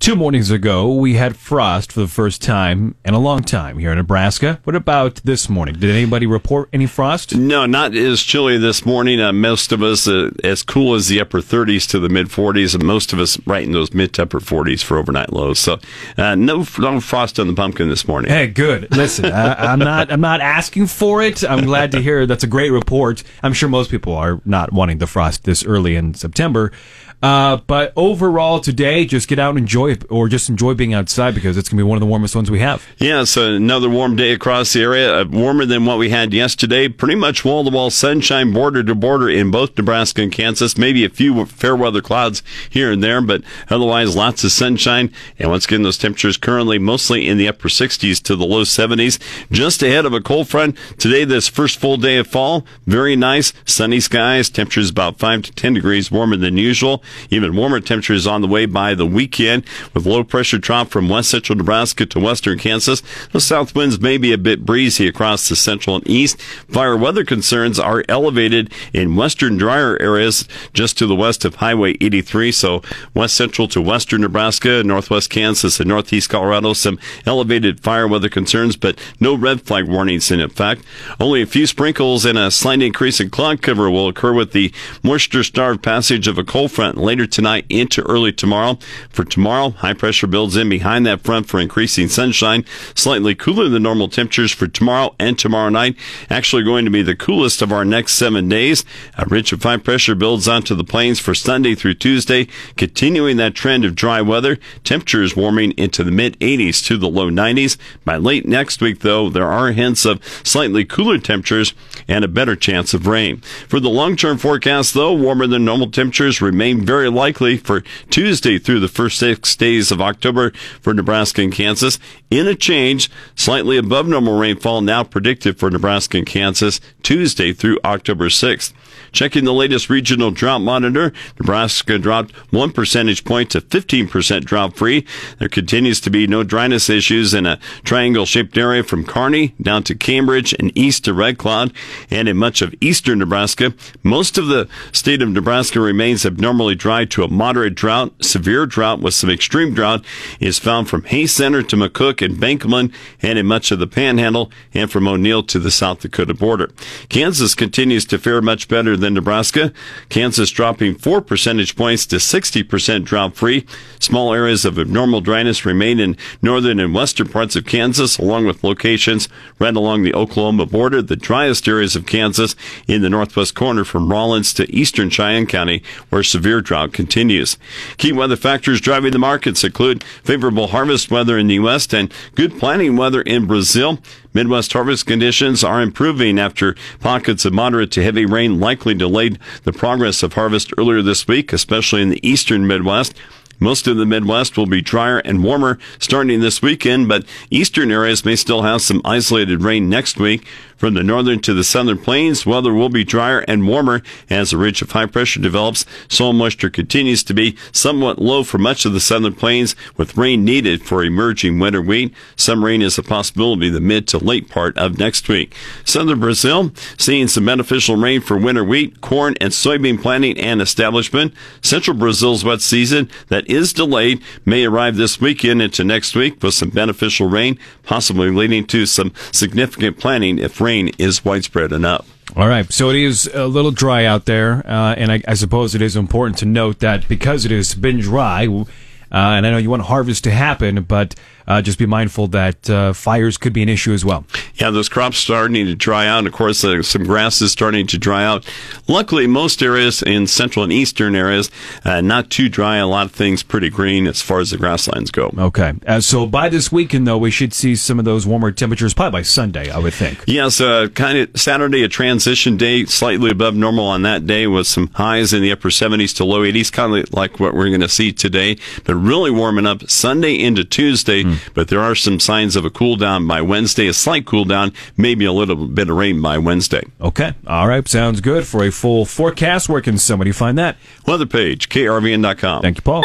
Two 0.00 0.16
mornings 0.16 0.50
ago, 0.50 0.94
we 0.94 1.16
had 1.16 1.36
frost 1.36 1.92
for 1.92 2.00
the 2.00 2.08
first 2.08 2.40
time 2.40 2.94
in 3.04 3.12
a 3.12 3.18
long 3.18 3.42
time 3.42 3.76
here 3.76 3.90
in 3.90 3.98
Nebraska. 3.98 4.58
What 4.64 4.74
about 4.74 5.16
this 5.24 5.50
morning? 5.50 5.74
Did 5.74 5.90
anybody 5.90 6.24
report 6.24 6.70
any 6.72 6.86
frost? 6.86 7.36
No, 7.36 7.66
not 7.66 7.94
as 7.94 8.22
chilly 8.22 8.56
this 8.56 8.86
morning. 8.86 9.20
Uh, 9.20 9.34
most 9.34 9.72
of 9.72 9.82
us 9.82 10.08
uh, 10.08 10.30
as 10.42 10.62
cool 10.62 10.94
as 10.94 11.08
the 11.08 11.20
upper 11.20 11.40
30s 11.40 11.86
to 11.90 11.98
the 11.98 12.08
mid 12.08 12.28
40s, 12.28 12.74
and 12.74 12.82
most 12.82 13.12
of 13.12 13.20
us 13.20 13.38
right 13.46 13.62
in 13.62 13.72
those 13.72 13.92
mid 13.92 14.14
to 14.14 14.22
upper 14.22 14.40
40s 14.40 14.82
for 14.82 14.96
overnight 14.96 15.34
lows. 15.34 15.58
So, 15.58 15.78
uh, 16.16 16.34
no, 16.34 16.64
no 16.78 17.00
frost 17.00 17.38
on 17.38 17.48
the 17.48 17.52
pumpkin 17.54 17.90
this 17.90 18.08
morning. 18.08 18.30
Hey, 18.30 18.46
good. 18.46 18.90
Listen, 18.96 19.26
I, 19.26 19.52
I'm 19.70 19.80
not. 19.80 20.10
I'm 20.10 20.22
not 20.22 20.40
asking 20.40 20.86
for 20.86 21.20
it. 21.20 21.44
I'm 21.44 21.66
glad 21.66 21.92
to 21.92 22.00
hear 22.00 22.24
that's 22.24 22.42
a 22.42 22.46
great 22.46 22.70
report. 22.70 23.22
I'm 23.42 23.52
sure 23.52 23.68
most 23.68 23.90
people 23.90 24.14
are 24.14 24.40
not 24.46 24.72
wanting 24.72 24.96
the 24.96 25.06
frost 25.06 25.44
this 25.44 25.62
early 25.62 25.94
in 25.94 26.14
September. 26.14 26.72
Uh, 27.22 27.58
but 27.66 27.92
overall, 27.96 28.60
today, 28.60 29.04
just 29.04 29.28
get 29.28 29.38
out 29.38 29.50
and 29.50 29.58
enjoy 29.58 29.90
it, 29.90 30.04
or 30.10 30.28
just 30.28 30.48
enjoy 30.48 30.72
being 30.74 30.94
outside 30.94 31.34
because 31.34 31.56
it's 31.56 31.68
going 31.68 31.76
to 31.76 31.84
be 31.84 31.88
one 31.88 31.96
of 31.96 32.00
the 32.00 32.06
warmest 32.06 32.34
ones 32.34 32.50
we 32.50 32.60
have. 32.60 32.86
Yeah, 32.98 33.24
so 33.24 33.54
another 33.54 33.90
warm 33.90 34.16
day 34.16 34.32
across 34.32 34.72
the 34.72 34.82
area, 34.82 35.20
uh, 35.20 35.24
warmer 35.26 35.66
than 35.66 35.84
what 35.84 35.98
we 35.98 36.10
had 36.10 36.32
yesterday. 36.32 36.88
Pretty 36.88 37.14
much 37.14 37.44
wall 37.44 37.64
to 37.64 37.70
wall 37.70 37.90
sunshine, 37.90 38.52
border 38.52 38.82
to 38.82 38.94
border 38.94 39.28
in 39.28 39.50
both 39.50 39.76
Nebraska 39.76 40.22
and 40.22 40.32
Kansas. 40.32 40.78
Maybe 40.78 41.04
a 41.04 41.10
few 41.10 41.44
fair 41.44 41.76
weather 41.76 42.00
clouds 42.00 42.42
here 42.70 42.90
and 42.90 43.02
there, 43.02 43.20
but 43.20 43.42
otherwise 43.68 44.16
lots 44.16 44.42
of 44.44 44.52
sunshine. 44.52 45.12
And 45.38 45.50
once 45.50 45.66
again, 45.66 45.82
those 45.82 45.98
temperatures 45.98 46.38
currently 46.38 46.78
mostly 46.78 47.28
in 47.28 47.36
the 47.36 47.48
upper 47.48 47.68
60s 47.68 48.22
to 48.22 48.36
the 48.36 48.46
low 48.46 48.62
70s. 48.62 49.18
Just 49.50 49.82
ahead 49.82 50.06
of 50.06 50.14
a 50.14 50.20
cold 50.20 50.48
front 50.48 50.76
today, 50.98 51.24
this 51.24 51.48
first 51.48 51.78
full 51.78 51.98
day 51.98 52.16
of 52.16 52.26
fall. 52.26 52.64
Very 52.86 53.14
nice, 53.14 53.52
sunny 53.66 54.00
skies. 54.00 54.48
Temperatures 54.48 54.88
about 54.90 55.18
5 55.18 55.42
to 55.42 55.52
10 55.52 55.74
degrees 55.74 56.10
warmer 56.10 56.36
than 56.36 56.56
usual. 56.56 57.02
Even 57.30 57.56
warmer 57.56 57.80
temperatures 57.80 58.26
on 58.26 58.40
the 58.40 58.48
way 58.48 58.66
by 58.66 58.94
the 58.94 59.06
weekend 59.06 59.64
with 59.94 60.06
low 60.06 60.24
pressure 60.24 60.58
drop 60.58 60.88
from 60.88 61.08
west 61.08 61.30
central 61.30 61.56
Nebraska 61.56 62.06
to 62.06 62.20
western 62.20 62.58
Kansas. 62.58 63.02
The 63.32 63.40
south 63.40 63.74
winds 63.74 64.00
may 64.00 64.18
be 64.18 64.32
a 64.32 64.38
bit 64.38 64.64
breezy 64.64 65.06
across 65.08 65.48
the 65.48 65.56
central 65.56 65.96
and 65.96 66.08
east. 66.08 66.40
Fire 66.68 66.96
weather 66.96 67.24
concerns 67.24 67.78
are 67.78 68.04
elevated 68.08 68.72
in 68.92 69.16
western 69.16 69.56
drier 69.56 70.00
areas 70.00 70.46
just 70.72 70.98
to 70.98 71.06
the 71.06 71.16
west 71.16 71.44
of 71.44 71.56
Highway 71.56 71.96
83. 72.00 72.52
So 72.52 72.82
west 73.14 73.36
central 73.36 73.68
to 73.68 73.80
western 73.80 74.20
Nebraska, 74.22 74.82
northwest 74.84 75.30
Kansas, 75.30 75.80
and 75.80 75.88
northeast 75.88 76.28
Colorado, 76.28 76.72
some 76.72 76.98
elevated 77.26 77.80
fire 77.80 78.06
weather 78.06 78.28
concerns, 78.28 78.76
but 78.76 78.98
no 79.18 79.34
red 79.34 79.62
flag 79.62 79.88
warnings 79.88 80.30
in 80.30 80.40
effect. 80.40 80.84
Only 81.18 81.42
a 81.42 81.46
few 81.46 81.66
sprinkles 81.66 82.24
and 82.24 82.38
a 82.38 82.50
slight 82.50 82.82
increase 82.82 83.20
in 83.20 83.30
cloud 83.30 83.62
cover 83.62 83.90
will 83.90 84.08
occur 84.08 84.32
with 84.32 84.52
the 84.52 84.72
moisture 85.02 85.42
starved 85.42 85.82
passage 85.82 86.28
of 86.28 86.38
a 86.38 86.44
cold 86.44 86.72
front 86.72 86.96
later 87.00 87.26
tonight 87.26 87.66
into 87.68 88.02
early 88.02 88.32
tomorrow. 88.32 88.78
For 89.08 89.24
tomorrow, 89.24 89.70
high 89.70 89.94
pressure 89.94 90.26
builds 90.26 90.56
in 90.56 90.68
behind 90.68 91.06
that 91.06 91.22
front 91.22 91.46
for 91.46 91.60
increasing 91.60 92.08
sunshine. 92.08 92.64
Slightly 92.94 93.34
cooler 93.34 93.68
than 93.68 93.82
normal 93.82 94.08
temperatures 94.08 94.52
for 94.52 94.66
tomorrow 94.66 95.14
and 95.18 95.38
tomorrow 95.38 95.70
night. 95.70 95.96
Actually 96.28 96.62
going 96.62 96.84
to 96.84 96.90
be 96.90 97.02
the 97.02 97.16
coolest 97.16 97.62
of 97.62 97.72
our 97.72 97.84
next 97.84 98.14
seven 98.14 98.48
days. 98.48 98.84
A 99.16 99.26
ridge 99.26 99.52
of 99.52 99.62
high 99.62 99.78
pressure 99.78 100.14
builds 100.14 100.48
onto 100.48 100.74
the 100.74 100.84
plains 100.84 101.18
for 101.18 101.34
Sunday 101.34 101.74
through 101.74 101.94
Tuesday, 101.94 102.48
continuing 102.76 103.36
that 103.38 103.54
trend 103.54 103.84
of 103.84 103.94
dry 103.94 104.20
weather. 104.20 104.58
Temperatures 104.84 105.36
warming 105.36 105.72
into 105.72 106.04
the 106.04 106.10
mid 106.10 106.38
80s 106.40 106.84
to 106.86 106.96
the 106.96 107.08
low 107.08 107.30
90s. 107.30 107.76
By 108.04 108.16
late 108.16 108.46
next 108.46 108.80
week, 108.80 109.00
though, 109.00 109.28
there 109.28 109.48
are 109.48 109.72
hints 109.72 110.04
of 110.04 110.22
slightly 110.44 110.84
cooler 110.84 111.18
temperatures 111.18 111.74
and 112.08 112.24
a 112.24 112.28
better 112.28 112.56
chance 112.56 112.94
of 112.94 113.06
rain. 113.06 113.38
For 113.68 113.80
the 113.80 113.88
long 113.88 114.16
term 114.16 114.38
forecast, 114.38 114.94
though, 114.94 115.12
warmer 115.12 115.46
than 115.46 115.64
normal 115.64 115.90
temperatures 115.90 116.40
remain 116.40 116.84
very 116.90 117.08
likely 117.08 117.56
for 117.56 117.84
Tuesday 118.10 118.58
through 118.58 118.80
the 118.80 118.88
first 118.88 119.16
six 119.16 119.54
days 119.54 119.92
of 119.92 120.00
October 120.00 120.50
for 120.80 120.92
Nebraska 120.92 121.40
and 121.40 121.52
Kansas. 121.52 122.00
In 122.32 122.48
a 122.48 122.54
change, 122.56 123.08
slightly 123.36 123.76
above 123.76 124.08
normal 124.08 124.36
rainfall 124.36 124.80
now 124.80 125.04
predicted 125.04 125.56
for 125.56 125.70
Nebraska 125.70 126.18
and 126.18 126.26
Kansas 126.26 126.80
Tuesday 127.04 127.52
through 127.52 127.78
October 127.84 128.28
6th. 128.28 128.72
Checking 129.12 129.44
the 129.44 129.52
latest 129.52 129.90
regional 129.90 130.30
drought 130.30 130.60
monitor, 130.60 131.12
Nebraska 131.38 131.98
dropped 131.98 132.32
one 132.52 132.72
percentage 132.72 133.24
point 133.24 133.50
to 133.50 133.60
15% 133.60 134.44
drought 134.44 134.76
free. 134.76 135.06
There 135.38 135.48
continues 135.48 136.00
to 136.00 136.10
be 136.10 136.26
no 136.26 136.42
dryness 136.42 136.88
issues 136.88 137.34
in 137.34 137.46
a 137.46 137.58
triangle 137.84 138.26
shaped 138.26 138.56
area 138.56 138.82
from 138.82 139.04
Kearney 139.04 139.54
down 139.60 139.82
to 139.84 139.94
Cambridge 139.94 140.54
and 140.58 140.76
east 140.76 141.04
to 141.04 141.14
Red 141.14 141.38
Cloud 141.38 141.72
and 142.10 142.28
in 142.28 142.36
much 142.36 142.62
of 142.62 142.74
eastern 142.80 143.18
Nebraska. 143.18 143.74
Most 144.02 144.38
of 144.38 144.46
the 144.46 144.68
state 144.92 145.22
of 145.22 145.28
Nebraska 145.28 145.80
remains 145.80 146.24
abnormally 146.24 146.74
dry 146.74 147.04
to 147.06 147.24
a 147.24 147.28
moderate 147.28 147.74
drought. 147.74 148.12
Severe 148.24 148.66
drought 148.66 149.00
with 149.00 149.14
some 149.14 149.30
extreme 149.30 149.74
drought 149.74 150.04
is 150.38 150.58
found 150.58 150.88
from 150.88 151.04
Hayes 151.04 151.32
Center 151.32 151.62
to 151.62 151.76
McCook 151.76 152.24
and 152.24 152.36
Benkelman 152.36 152.92
and 153.22 153.38
in 153.38 153.46
much 153.46 153.70
of 153.70 153.78
the 153.78 153.86
panhandle 153.86 154.50
and 154.74 154.90
from 154.90 155.08
O'Neill 155.08 155.42
to 155.44 155.58
the 155.58 155.70
South 155.70 156.00
Dakota 156.00 156.34
border. 156.34 156.70
Kansas 157.08 157.54
continues 157.54 158.04
to 158.06 158.18
fare 158.18 158.40
much 158.42 158.68
better 158.68 158.96
than 159.00 159.14
Nebraska. 159.14 159.72
Kansas 160.08 160.50
dropping 160.50 160.94
four 160.94 161.20
percentage 161.20 161.74
points 161.74 162.06
to 162.06 162.16
60% 162.16 163.04
drought 163.04 163.34
free. 163.34 163.66
Small 163.98 164.32
areas 164.32 164.64
of 164.64 164.78
abnormal 164.78 165.20
dryness 165.20 165.66
remain 165.66 165.98
in 165.98 166.16
northern 166.40 166.78
and 166.78 166.94
western 166.94 167.28
parts 167.28 167.56
of 167.56 167.66
Kansas, 167.66 168.18
along 168.18 168.46
with 168.46 168.62
locations 168.62 169.28
right 169.58 169.74
along 169.74 170.02
the 170.02 170.14
Oklahoma 170.14 170.66
border. 170.66 171.02
The 171.02 171.16
driest 171.16 171.66
areas 171.66 171.96
of 171.96 172.06
Kansas 172.06 172.54
in 172.86 173.02
the 173.02 173.10
northwest 173.10 173.54
corner 173.54 173.84
from 173.84 174.10
Rawlins 174.10 174.54
to 174.54 174.72
eastern 174.72 175.10
Cheyenne 175.10 175.46
County, 175.46 175.82
where 176.10 176.22
severe 176.22 176.60
drought 176.60 176.92
continues. 176.92 177.56
Key 177.96 178.12
weather 178.12 178.36
factors 178.36 178.80
driving 178.80 179.12
the 179.12 179.18
markets 179.18 179.64
include 179.64 180.04
favorable 180.04 180.68
harvest 180.68 181.10
weather 181.10 181.38
in 181.38 181.46
the 181.46 181.58
West 181.58 181.94
and 181.94 182.12
good 182.34 182.58
planting 182.58 182.96
weather 182.96 183.22
in 183.22 183.46
Brazil. 183.46 183.98
Midwest 184.32 184.72
harvest 184.72 185.06
conditions 185.06 185.64
are 185.64 185.82
improving 185.82 186.38
after 186.38 186.76
pockets 187.00 187.44
of 187.44 187.52
moderate 187.52 187.90
to 187.92 188.02
heavy 188.02 188.24
rain 188.24 188.60
likely 188.60 188.94
delayed 188.94 189.38
the 189.64 189.72
progress 189.72 190.22
of 190.22 190.34
harvest 190.34 190.72
earlier 190.78 191.02
this 191.02 191.26
week, 191.26 191.52
especially 191.52 192.02
in 192.02 192.10
the 192.10 192.28
eastern 192.28 192.66
Midwest. 192.66 193.14
Most 193.58 193.86
of 193.86 193.98
the 193.98 194.06
Midwest 194.06 194.56
will 194.56 194.66
be 194.66 194.80
drier 194.80 195.18
and 195.18 195.44
warmer 195.44 195.78
starting 195.98 196.40
this 196.40 196.62
weekend, 196.62 197.08
but 197.08 197.26
eastern 197.50 197.90
areas 197.90 198.24
may 198.24 198.34
still 198.34 198.62
have 198.62 198.80
some 198.80 199.02
isolated 199.04 199.62
rain 199.62 199.90
next 199.90 200.16
week. 200.16 200.46
From 200.80 200.94
the 200.94 201.02
northern 201.02 201.40
to 201.40 201.52
the 201.52 201.62
southern 201.62 201.98
plains, 201.98 202.46
weather 202.46 202.72
will 202.72 202.88
be 202.88 203.04
drier 203.04 203.40
and 203.40 203.68
warmer 203.68 204.00
as 204.30 204.50
a 204.50 204.56
ridge 204.56 204.80
of 204.80 204.92
high 204.92 205.04
pressure 205.04 205.38
develops. 205.38 205.84
Soil 206.08 206.32
moisture 206.32 206.70
continues 206.70 207.22
to 207.24 207.34
be 207.34 207.54
somewhat 207.70 208.18
low 208.18 208.44
for 208.44 208.56
much 208.56 208.86
of 208.86 208.94
the 208.94 208.98
southern 208.98 209.34
plains, 209.34 209.76
with 209.98 210.16
rain 210.16 210.42
needed 210.42 210.82
for 210.82 211.04
emerging 211.04 211.58
winter 211.58 211.82
wheat. 211.82 212.14
Some 212.34 212.64
rain 212.64 212.80
is 212.80 212.96
a 212.96 213.02
possibility 213.02 213.68
the 213.68 213.78
mid 213.78 214.08
to 214.08 214.16
late 214.16 214.48
part 214.48 214.74
of 214.78 214.98
next 214.98 215.28
week. 215.28 215.54
Southern 215.84 216.18
Brazil 216.18 216.72
seeing 216.96 217.28
some 217.28 217.44
beneficial 217.44 217.96
rain 217.96 218.22
for 218.22 218.38
winter 218.38 218.64
wheat, 218.64 219.02
corn, 219.02 219.34
and 219.38 219.52
soybean 219.52 220.00
planting 220.00 220.40
and 220.40 220.62
establishment. 220.62 221.34
Central 221.60 221.94
Brazil's 221.94 222.42
wet 222.42 222.62
season 222.62 223.10
that 223.28 223.46
is 223.50 223.74
delayed 223.74 224.22
may 224.46 224.64
arrive 224.64 224.96
this 224.96 225.20
weekend 225.20 225.60
into 225.60 225.84
next 225.84 226.16
week 226.16 226.42
with 226.42 226.54
some 226.54 226.70
beneficial 226.70 227.28
rain, 227.28 227.58
possibly 227.82 228.30
leading 228.30 228.64
to 228.64 228.86
some 228.86 229.12
significant 229.30 229.98
planting 229.98 230.38
if 230.38 230.58
rain 230.58 230.69
is 230.70 231.24
widespread 231.24 231.72
enough. 231.72 232.06
All 232.36 232.46
right, 232.46 232.70
so 232.72 232.90
it 232.90 232.96
is 232.96 233.28
a 233.34 233.46
little 233.46 233.72
dry 233.72 234.04
out 234.04 234.24
there, 234.24 234.64
uh, 234.66 234.94
and 234.94 235.10
I, 235.10 235.20
I, 235.26 235.34
suppose 235.34 235.74
it 235.74 235.82
is 235.82 235.96
important 235.96 236.38
to 236.38 236.46
note 236.46 236.78
that 236.78 237.08
because 237.08 237.44
it 237.44 237.50
has 237.50 237.74
been 237.74 237.98
dry, 237.98 238.46
uh, 238.46 238.64
and 239.10 239.44
I 239.44 239.50
know 239.50 239.58
you 239.58 239.68
want 239.68 239.82
harvest 239.82 240.22
to 240.24 240.30
happen, 240.30 240.84
but 240.84 241.16
uh, 241.50 241.60
just 241.60 241.80
be 241.80 241.86
mindful 241.86 242.28
that 242.28 242.70
uh, 242.70 242.92
fires 242.92 243.36
could 243.36 243.52
be 243.52 243.60
an 243.60 243.68
issue 243.68 243.92
as 243.92 244.04
well. 244.04 244.24
Yeah, 244.54 244.70
those 244.70 244.88
crops 244.88 245.18
starting 245.18 245.66
to 245.66 245.74
dry 245.74 246.06
out. 246.06 246.24
Of 246.24 246.32
course, 246.32 246.62
uh, 246.62 246.80
some 246.82 247.02
grass 247.02 247.42
is 247.42 247.50
starting 247.50 247.88
to 247.88 247.98
dry 247.98 248.24
out. 248.24 248.48
Luckily, 248.86 249.26
most 249.26 249.60
areas 249.60 250.00
in 250.00 250.28
central 250.28 250.62
and 250.62 250.72
eastern 250.72 251.16
areas, 251.16 251.50
uh, 251.84 252.02
not 252.02 252.30
too 252.30 252.48
dry. 252.48 252.76
A 252.76 252.86
lot 252.86 253.06
of 253.06 253.12
things 253.12 253.42
pretty 253.42 253.68
green 253.68 254.06
as 254.06 254.22
far 254.22 254.38
as 254.38 254.52
the 254.52 254.58
grasslands 254.58 255.10
go. 255.10 255.34
Okay. 255.36 255.72
Uh, 255.88 256.00
so 256.00 256.24
by 256.24 256.48
this 256.48 256.70
weekend, 256.70 257.08
though, 257.08 257.18
we 257.18 257.32
should 257.32 257.52
see 257.52 257.74
some 257.74 257.98
of 257.98 258.04
those 258.04 258.28
warmer 258.28 258.52
temperatures 258.52 258.94
probably 258.94 259.18
by 259.18 259.22
Sunday, 259.22 259.70
I 259.70 259.78
would 259.78 259.94
think. 259.94 260.22
Yes, 260.28 260.60
uh, 260.60 260.86
kind 260.94 261.18
of 261.18 261.30
Saturday, 261.34 261.82
a 261.82 261.88
transition 261.88 262.58
day, 262.58 262.84
slightly 262.84 263.32
above 263.32 263.56
normal 263.56 263.86
on 263.86 264.02
that 264.02 264.24
day 264.24 264.46
with 264.46 264.68
some 264.68 264.86
highs 264.94 265.32
in 265.32 265.42
the 265.42 265.50
upper 265.50 265.70
70s 265.70 266.14
to 266.18 266.24
low 266.24 266.42
80s, 266.42 266.70
kind 266.70 266.94
of 266.94 267.12
like 267.12 267.40
what 267.40 267.54
we're 267.54 267.70
going 267.70 267.80
to 267.80 267.88
see 267.88 268.12
today, 268.12 268.56
but 268.84 268.94
really 268.94 269.32
warming 269.32 269.66
up 269.66 269.90
Sunday 269.90 270.38
into 270.38 270.62
Tuesday. 270.62 271.24
Mm 271.24 271.39
But 271.54 271.68
there 271.68 271.80
are 271.80 271.94
some 271.94 272.20
signs 272.20 272.56
of 272.56 272.64
a 272.64 272.70
cool 272.70 272.96
down 272.96 273.26
by 273.26 273.40
Wednesday, 273.42 273.86
a 273.86 273.92
slight 273.92 274.26
cool 274.26 274.44
down, 274.44 274.72
maybe 274.96 275.24
a 275.24 275.32
little 275.32 275.66
bit 275.66 275.90
of 275.90 275.96
rain 275.96 276.20
by 276.22 276.38
Wednesday. 276.38 276.84
Okay. 277.00 277.34
All 277.46 277.66
right. 277.68 277.86
Sounds 277.86 278.20
good. 278.20 278.46
For 278.46 278.64
a 278.64 278.70
full 278.70 279.04
forecast, 279.04 279.68
where 279.68 279.80
can 279.80 279.98
somebody 279.98 280.32
find 280.32 280.58
that? 280.58 280.76
Weather 281.06 281.26
page, 281.26 281.68
krvn.com. 281.68 282.62
Thank 282.62 282.78
you, 282.78 282.82
Paul. 282.82 283.02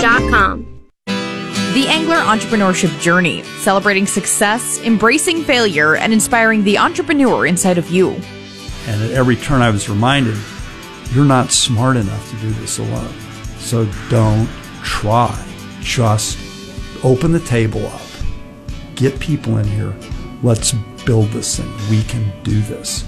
Dot 0.00 0.30
Com. 0.30 0.80
The 1.06 1.86
Engler 1.86 2.16
Entrepreneurship 2.16 3.00
Journey, 3.00 3.44
celebrating 3.60 4.04
success, 4.04 4.80
embracing 4.80 5.44
failure, 5.44 5.94
and 5.94 6.12
inspiring 6.12 6.64
the 6.64 6.78
entrepreneur 6.78 7.46
inside 7.46 7.78
of 7.78 7.88
you. 7.90 8.10
And 8.88 9.02
at 9.02 9.12
every 9.12 9.36
turn, 9.36 9.62
I 9.62 9.70
was 9.70 9.88
reminded 9.88 10.36
you're 11.12 11.24
not 11.24 11.52
smart 11.52 11.96
enough 11.96 12.30
to 12.30 12.36
do 12.38 12.50
this 12.54 12.78
alone. 12.78 13.12
So 13.58 13.88
don't 14.08 14.48
try. 14.82 15.46
Just 15.80 16.38
open 17.02 17.32
the 17.32 17.40
table 17.40 17.84
up, 17.86 18.00
get 18.94 19.18
people 19.20 19.58
in 19.58 19.66
here. 19.66 19.94
Let's 20.42 20.72
build 21.04 21.28
this 21.28 21.58
thing. 21.58 21.70
We 21.90 22.02
can 22.04 22.32
do 22.42 22.60
this. 22.62 23.02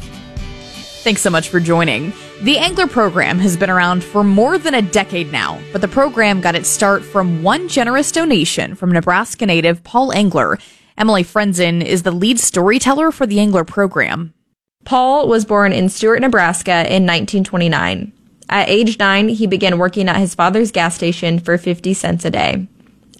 Thanks 1.03 1.21
so 1.21 1.31
much 1.31 1.49
for 1.49 1.59
joining. 1.59 2.13
The 2.43 2.59
Engler 2.59 2.87
program 2.87 3.39
has 3.41 3.57
been 3.57 3.71
around 3.71 4.05
for 4.05 4.23
more 4.23 4.57
than 4.57 4.75
a 4.75 4.83
decade 4.83 5.33
now, 5.33 5.61
but 5.73 5.81
the 5.81 5.89
program 5.89 6.41
got 6.41 6.55
its 6.55 6.69
start 6.69 7.03
from 7.03 7.43
one 7.43 7.69
generous 7.69 8.13
donation 8.13 8.75
from 8.75 8.93
Nebraska 8.93 9.45
native 9.47 9.83
Paul 9.83 10.13
Engler. 10.13 10.59
Emily 10.97 11.25
Frenzen 11.25 11.85
is 11.85 12.05
the 12.05 12.13
lead 12.13 12.39
storyteller 12.39 13.11
for 13.11 13.27
the 13.27 13.41
Engler 13.41 13.65
program. 13.65 14.33
Paul 14.85 15.29
was 15.29 15.45
born 15.45 15.73
in 15.73 15.89
Stuart, 15.89 16.21
Nebraska 16.21 16.73
in 16.73 17.07
1929. 17.07 18.13
At 18.49 18.69
age 18.69 18.99
nine, 18.99 19.29
he 19.29 19.47
began 19.47 19.79
working 19.79 20.09
at 20.09 20.19
his 20.19 20.35
father's 20.35 20.71
gas 20.71 20.95
station 20.95 21.39
for 21.39 21.57
50 21.57 21.95
cents 21.95 22.25
a 22.25 22.31
day. 22.31 22.69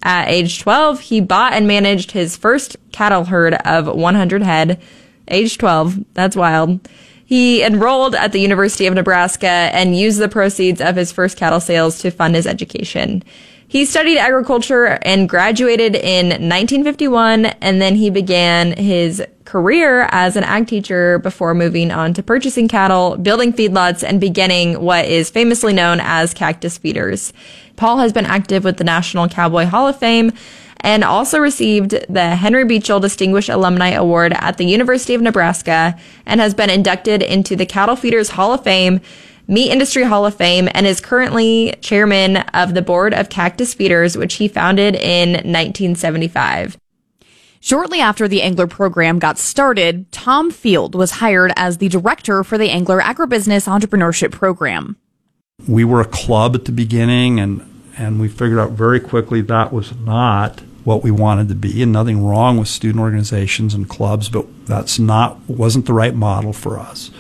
At 0.03 0.29
age 0.29 0.61
12, 0.61 1.01
he 1.01 1.21
bought 1.21 1.53
and 1.53 1.67
managed 1.67 2.11
his 2.11 2.37
first 2.37 2.77
cattle 2.91 3.25
herd 3.25 3.55
of 3.55 3.87
100 3.87 4.43
head. 4.43 4.81
Age 5.29 5.59
12, 5.59 6.05
that's 6.15 6.37
wild. 6.37 6.81
He 7.25 7.63
enrolled 7.63 8.15
at 8.15 8.33
the 8.33 8.41
University 8.41 8.87
of 8.87 8.95
Nebraska 8.95 9.47
and 9.47 9.97
used 9.97 10.19
the 10.19 10.29
proceeds 10.29 10.81
of 10.81 10.97
his 10.97 11.13
first 11.13 11.39
cattle 11.39 11.61
sales 11.61 12.01
to 12.01 12.11
fund 12.11 12.35
his 12.35 12.47
education. 12.47 13.23
He 13.69 13.87
studied 13.87 14.19
agriculture 14.19 14.99
and 15.01 15.29
graduated 15.29 15.97
in 15.97 16.27
1951, 16.27 17.47
and 17.47 17.81
then 17.81 17.95
he 17.95 18.11
began 18.11 18.77
his 18.77 19.23
career 19.53 20.09
as 20.13 20.35
an 20.35 20.45
ag 20.45 20.67
teacher 20.67 21.19
before 21.19 21.53
moving 21.53 21.91
on 21.91 22.15
to 22.15 22.23
purchasing 22.23 22.69
cattle, 22.69 23.19
building 23.19 23.53
feedlots, 23.53 24.03
and 24.03 24.19
beginning 24.19 24.81
what 24.81 25.05
is 25.05 25.29
famously 25.29 25.75
known 25.75 26.01
as 26.01 26.33
cactus 26.33 26.79
feeders. 26.79 27.35
Paul 27.77 27.99
has 27.99 28.15
been 28.15 28.25
active 28.25 28.65
with 28.65 28.79
the 28.79 28.85
National 28.85 29.29
Cowboy 29.29 29.67
Hall 29.67 29.87
of 29.87 29.99
Fame, 29.99 30.33
and 30.81 31.05
also 31.05 31.39
received 31.39 31.91
the 32.09 32.35
Henry 32.35 32.65
Beachel 32.65 32.99
Distinguished 32.99 33.51
Alumni 33.51 33.91
Award 33.91 34.33
at 34.33 34.57
the 34.57 34.65
University 34.65 35.13
of 35.13 35.21
Nebraska 35.21 35.99
and 36.25 36.41
has 36.41 36.55
been 36.55 36.71
inducted 36.71 37.21
into 37.23 37.55
the 37.55 37.67
Cattle 37.67 37.95
Feeders 37.95 38.31
Hall 38.31 38.55
of 38.55 38.65
Fame, 38.65 39.03
Meat 39.47 39.71
Industry 39.71 40.05
Hall 40.05 40.25
of 40.25 40.35
Fame, 40.35 40.71
and 40.73 40.87
is 40.87 40.99
currently 40.99 41.75
chairman 41.83 42.39
of 42.55 42.73
the 42.73 42.81
board 42.81 43.13
of 43.13 43.29
Cactus 43.29 43.75
Feeders, 43.75 44.17
which 44.17 44.35
he 44.37 44.49
founded 44.49 44.95
in 44.95 45.33
1975. 45.33 46.79
Shortly 47.65 48.01
after 48.01 48.27
the 48.27 48.43
Engler 48.43 48.67
program 48.67 49.21
got 49.21 49.39
started, 49.39 50.11
Tom 50.11 50.51
Field 50.51 50.97
was 50.97 51.13
hired 51.13 51.53
as 51.55 51.79
the 51.79 51.89
director 51.89 52.43
for 52.43 52.59
the 52.59 52.69
Engler 52.69 53.01
Agribusiness 53.01 53.69
Entrepreneurship 53.69 54.33
Program. 54.33 54.97
We 55.69 55.85
were 55.85 56.01
a 56.01 56.05
club 56.05 56.57
at 56.57 56.65
the 56.65 56.73
beginning, 56.73 57.39
and, 57.39 57.65
and 57.97 58.21
we 58.21 58.27
figured 58.27 58.59
out 58.59 58.73
very 58.73 58.99
quickly 58.99 59.43
that 59.43 59.73
was 59.73 59.95
not 59.95 60.59
what 60.83 61.05
we 61.05 61.13
wanted 61.13 61.47
to 61.51 61.55
be, 61.55 61.85
and 61.85 61.93
nothing 61.93 62.27
wrong 62.27 62.59
with 62.59 62.67
student 62.67 62.99
organizations 62.99 63.75
and 63.75 63.89
clubs, 63.89 64.29
but 64.29 64.45
that's 64.67 64.99
not 64.99 65.39
wasn't 65.49 65.87
the 65.87 65.93
right 65.93 66.17
model 66.17 66.53
for 66.53 66.81
us. 66.81 67.13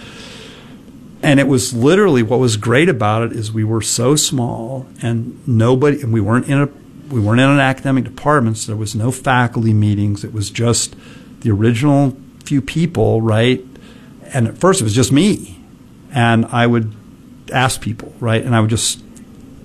And 1.22 1.38
it 1.38 1.46
was 1.46 1.72
literally 1.72 2.24
what 2.24 2.40
was 2.40 2.56
great 2.56 2.88
about 2.88 3.22
it 3.22 3.30
is 3.30 3.52
we 3.52 3.62
were 3.62 3.80
so 3.80 4.16
small 4.16 4.88
and 5.02 5.46
nobody 5.46 6.02
and 6.02 6.12
we 6.12 6.20
weren't 6.20 6.48
in 6.48 6.60
a 6.60 6.68
we 7.12 7.20
weren't 7.20 7.40
in 7.40 7.50
an 7.50 7.60
academic 7.60 8.04
department, 8.04 8.56
so 8.56 8.72
there 8.72 8.76
was 8.76 8.94
no 8.94 9.10
faculty 9.10 9.74
meetings. 9.74 10.24
It 10.24 10.32
was 10.32 10.50
just 10.50 10.96
the 11.40 11.50
original 11.50 12.16
few 12.44 12.62
people, 12.62 13.20
right? 13.20 13.64
And 14.32 14.48
at 14.48 14.58
first 14.58 14.80
it 14.80 14.84
was 14.84 14.94
just 14.94 15.12
me. 15.12 15.60
And 16.10 16.46
I 16.46 16.66
would 16.66 16.94
ask 17.52 17.80
people, 17.80 18.14
right? 18.18 18.42
And 18.42 18.56
I 18.56 18.60
would 18.60 18.70
just 18.70 19.02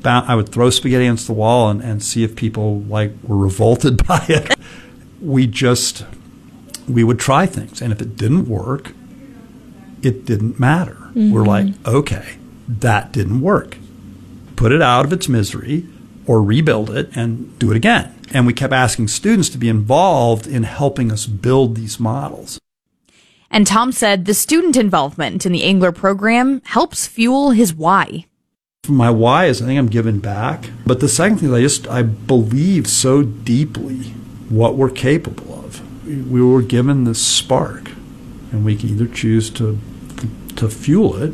I 0.03 0.35
would 0.35 0.49
throw 0.49 0.69
spaghetti 0.69 1.05
against 1.05 1.27
the 1.27 1.33
wall 1.33 1.69
and, 1.69 1.81
and 1.81 2.01
see 2.03 2.23
if 2.23 2.35
people 2.35 2.81
like 2.81 3.11
were 3.23 3.37
revolted 3.37 4.05
by 4.07 4.23
it. 4.29 4.55
we 5.21 5.47
just 5.47 6.05
we 6.87 7.03
would 7.03 7.19
try 7.19 7.45
things, 7.45 7.81
and 7.81 7.91
if 7.91 8.01
it 8.01 8.15
didn't 8.15 8.47
work, 8.47 8.93
it 10.01 10.25
didn't 10.25 10.59
matter. 10.59 10.93
Mm-hmm. 10.93 11.31
We're 11.31 11.43
like, 11.43 11.67
okay, 11.85 12.37
that 12.67 13.11
didn't 13.11 13.41
work. 13.41 13.77
Put 14.55 14.71
it 14.71 14.81
out 14.81 15.05
of 15.05 15.11
its 15.11 15.27
misery, 15.27 15.85
or 16.27 16.43
rebuild 16.43 16.91
it 16.91 17.09
and 17.15 17.57
do 17.57 17.71
it 17.71 17.77
again. 17.77 18.13
And 18.31 18.45
we 18.45 18.53
kept 18.53 18.73
asking 18.73 19.07
students 19.07 19.49
to 19.49 19.57
be 19.57 19.69
involved 19.69 20.45
in 20.45 20.63
helping 20.63 21.11
us 21.11 21.25
build 21.25 21.75
these 21.75 21.99
models. 21.99 22.59
And 23.49 23.65
Tom 23.65 23.91
said 23.91 24.25
the 24.25 24.33
student 24.33 24.75
involvement 24.75 25.45
in 25.45 25.51
the 25.53 25.63
Engler 25.63 25.93
program 25.93 26.61
helps 26.65 27.07
fuel 27.07 27.51
his 27.51 27.73
why 27.73 28.25
my 28.89 29.09
why 29.09 29.45
is 29.45 29.61
I 29.61 29.65
think 29.65 29.77
I'm 29.77 29.87
giving 29.87 30.19
back. 30.19 30.69
But 30.85 30.99
the 30.99 31.09
second 31.09 31.37
thing 31.37 31.49
is 31.49 31.53
I 31.53 31.61
just 31.61 31.87
I 31.87 32.01
believe 32.03 32.87
so 32.87 33.23
deeply 33.23 34.13
what 34.49 34.75
we're 34.75 34.89
capable 34.89 35.53
of. 35.53 35.81
We 36.05 36.41
were 36.41 36.61
given 36.61 37.03
this 37.03 37.25
spark, 37.25 37.91
and 38.51 38.63
we 38.63 38.75
can 38.75 38.89
either 38.89 39.07
choose 39.07 39.49
to 39.51 39.79
to 40.55 40.69
fuel 40.69 41.15
it, 41.21 41.33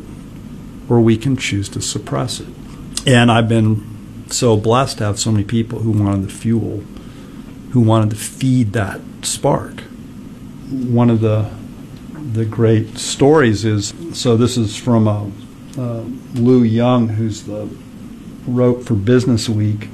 or 0.89 0.99
we 0.99 1.17
can 1.17 1.37
choose 1.37 1.69
to 1.69 1.81
suppress 1.81 2.39
it. 2.39 2.47
And 3.05 3.31
I've 3.31 3.47
been 3.47 3.92
so 4.33 4.57
blessed 4.57 4.97
to 4.97 5.05
have 5.05 5.19
so 5.19 5.31
many 5.31 5.43
people 5.43 5.79
who 5.79 5.91
wanted 5.91 6.27
the 6.27 6.33
fuel, 6.33 6.83
who 7.71 7.79
wanted 7.79 8.09
to 8.09 8.15
feed 8.15 8.73
that 8.73 9.01
spark. 9.21 9.81
One 10.69 11.09
of 11.09 11.21
the 11.21 11.49
the 12.33 12.45
great 12.45 12.97
stories 12.97 13.63
is 13.63 13.93
so 14.13 14.35
this 14.35 14.57
is 14.57 14.75
from 14.75 15.07
a 15.07 15.29
uh, 15.77 16.03
Lou 16.33 16.63
Young, 16.63 17.09
who's 17.09 17.43
the 17.43 17.69
wrote 18.47 18.85
for 18.85 18.95
Business 18.95 19.47
Week. 19.47 19.89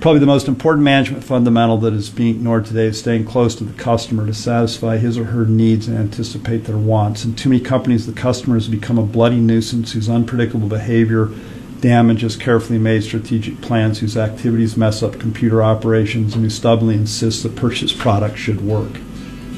Probably 0.00 0.20
the 0.20 0.26
most 0.26 0.46
important 0.46 0.84
management 0.84 1.24
fundamental 1.24 1.76
that 1.78 1.92
is 1.92 2.08
being 2.08 2.36
ignored 2.36 2.66
today 2.66 2.86
is 2.86 3.00
staying 3.00 3.24
close 3.24 3.56
to 3.56 3.64
the 3.64 3.76
customer 3.82 4.24
to 4.26 4.34
satisfy 4.34 4.96
his 4.96 5.18
or 5.18 5.24
her 5.24 5.44
needs 5.44 5.88
and 5.88 5.98
anticipate 5.98 6.64
their 6.64 6.76
wants. 6.76 7.24
In 7.24 7.34
too 7.34 7.48
many 7.48 7.60
companies, 7.60 8.06
the 8.06 8.12
customer 8.12 8.54
has 8.54 8.68
become 8.68 8.96
a 8.96 9.02
bloody 9.02 9.40
nuisance 9.40 9.92
whose 9.92 10.08
unpredictable 10.08 10.68
behavior 10.68 11.30
damages 11.80 12.36
carefully 12.36 12.78
made 12.78 13.04
strategic 13.04 13.60
plans, 13.60 13.98
whose 13.98 14.16
activities 14.16 14.76
mess 14.76 15.02
up 15.02 15.18
computer 15.18 15.62
operations, 15.62 16.34
and 16.34 16.44
who 16.44 16.50
stubbornly 16.50 16.96
insists 16.96 17.42
the 17.42 17.48
purchased 17.48 17.98
product 17.98 18.36
should 18.38 18.60
work. 18.60 18.92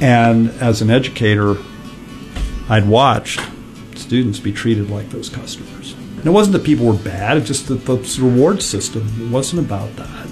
And 0.01 0.51
as 0.61 0.83
an 0.83 0.91
educator, 0.91 1.57
I'd 2.69 2.89
watched 2.89 3.41
students 3.97 4.39
be 4.39 4.53
treated 4.53 4.91
like 4.91 5.11
those 5.11 5.29
customers. 5.29 5.93
And 5.93 6.27
it 6.27 6.31
wasn't 6.31 6.55
that 6.55 6.65
people 6.65 6.87
were 6.87 6.93
bad, 6.95 7.37
it's 7.37 7.47
just 7.47 7.69
that 7.69 7.85
the 7.85 8.19
reward 8.21 8.63
system 8.63 9.31
wasn't 9.31 9.65
about 9.67 9.95
that. 9.97 10.29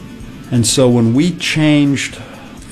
And 0.50 0.66
so 0.66 0.88
when 0.88 1.14
we 1.14 1.36
changed, 1.36 2.20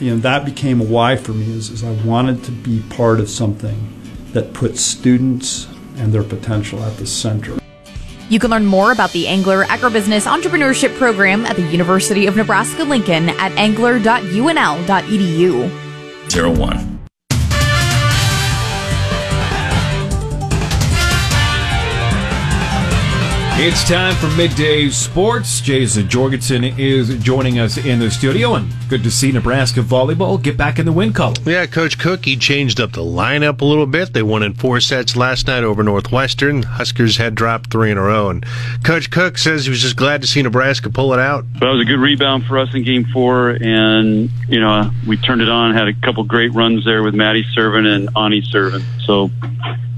you 0.01 0.11
know, 0.11 0.17
that 0.19 0.45
became 0.45 0.81
a 0.81 0.85
why 0.85 1.17
for 1.17 1.33
me 1.33 1.51
is, 1.53 1.71
is 1.71 1.85
I 1.85 1.93
wanted 2.05 2.45
to 2.45 2.53
be 2.53 2.83
part 2.91 3.21
of 3.21 3.29
something 3.29 3.93
that 4.33 4.53
put 4.53 4.77
students 4.77 5.67
and 5.97 6.13
their 6.13 6.23
potential 6.23 6.83
at 6.83 6.97
the 6.97 7.07
center. 7.07 7.59
You 8.29 8.41
can 8.41 8.51
learn 8.51 8.67
more 8.67 8.91
about 8.93 9.13
the 9.13 9.29
Engler 9.29 9.65
Agribusiness 9.65 10.27
Entrepreneurship 10.27 10.97
Program 10.99 11.47
at 11.47 11.55
the 11.57 11.63
University 11.63 12.27
of 12.27 12.35
Nebraska 12.37 12.83
Lincoln 12.83 13.29
at 13.29 13.53
engler.unl.edu. 13.53 14.11
Zero 16.31 16.51
one. 16.51 16.96
It's 23.59 23.89
time 23.89 24.15
for 24.17 24.29
midday 24.37 24.91
sports. 24.91 25.63
Jason 25.63 26.11
Jorgensen 26.11 26.63
is 26.63 27.19
joining 27.25 27.59
us 27.59 27.79
in 27.79 27.99
the 27.99 28.11
studio, 28.11 28.55
and 28.55 28.71
good 28.91 29.03
to 29.03 29.11
see 29.11 29.33
Nebraska 29.33 29.81
volleyball 29.81 30.41
get 30.41 30.59
back 30.59 30.79
in 30.79 30.85
the 30.85 30.93
win 30.93 31.15
column. 31.15 31.37
Yeah, 31.47 31.65
Coach 31.65 31.99
Cook, 31.99 32.27
he 32.27 32.37
changed 32.37 32.83
up 32.83 32.93
the 32.93 33.01
lineup 33.01 33.63
a 33.63 33.65
little 33.65 33.87
bit. 33.87 34.13
They 34.13 34.23
won 34.23 34.43
in 34.43 34.53
four 34.53 34.79
sets 34.81 35.17
last 35.17 35.47
night 35.47 35.65
over 35.65 35.83
Northwestern. 35.83 36.65
Huskers 36.65 37.17
had 37.17 37.35
dropped 37.35 37.71
three 37.71 37.91
in 37.91 37.97
a 37.97 38.03
row, 38.03 38.29
and 38.29 38.45
Coach 38.85 39.11
Cook 39.11 39.39
says 39.39 39.65
he 39.65 39.71
was 39.71 39.81
just 39.81 39.97
glad 39.97 40.21
to 40.21 40.27
see 40.27 40.43
Nebraska 40.43 40.91
pull 40.91 41.15
it 41.15 41.19
out. 41.19 41.47
But 41.55 41.71
it 41.71 41.73
was 41.73 41.81
a 41.81 41.87
good 41.87 41.99
rebound 41.99 42.45
for 42.45 42.59
us 42.59 42.69
in 42.75 42.85
Game 42.85 43.07
Four, 43.07 43.53
and 43.53 44.29
you 44.51 44.61
know 44.61 44.91
we 45.09 45.17
turned 45.17 45.41
it 45.41 45.49
on. 45.49 45.73
Had 45.73 45.89
a 45.89 45.95
couple 45.95 46.23
great 46.25 46.53
runs 46.53 46.85
there 46.85 47.03
with 47.03 47.15
Madi 47.15 47.43
serving 47.55 47.87
and 47.87 48.11
Ani 48.19 48.43
serving. 48.43 48.83
So 49.07 49.31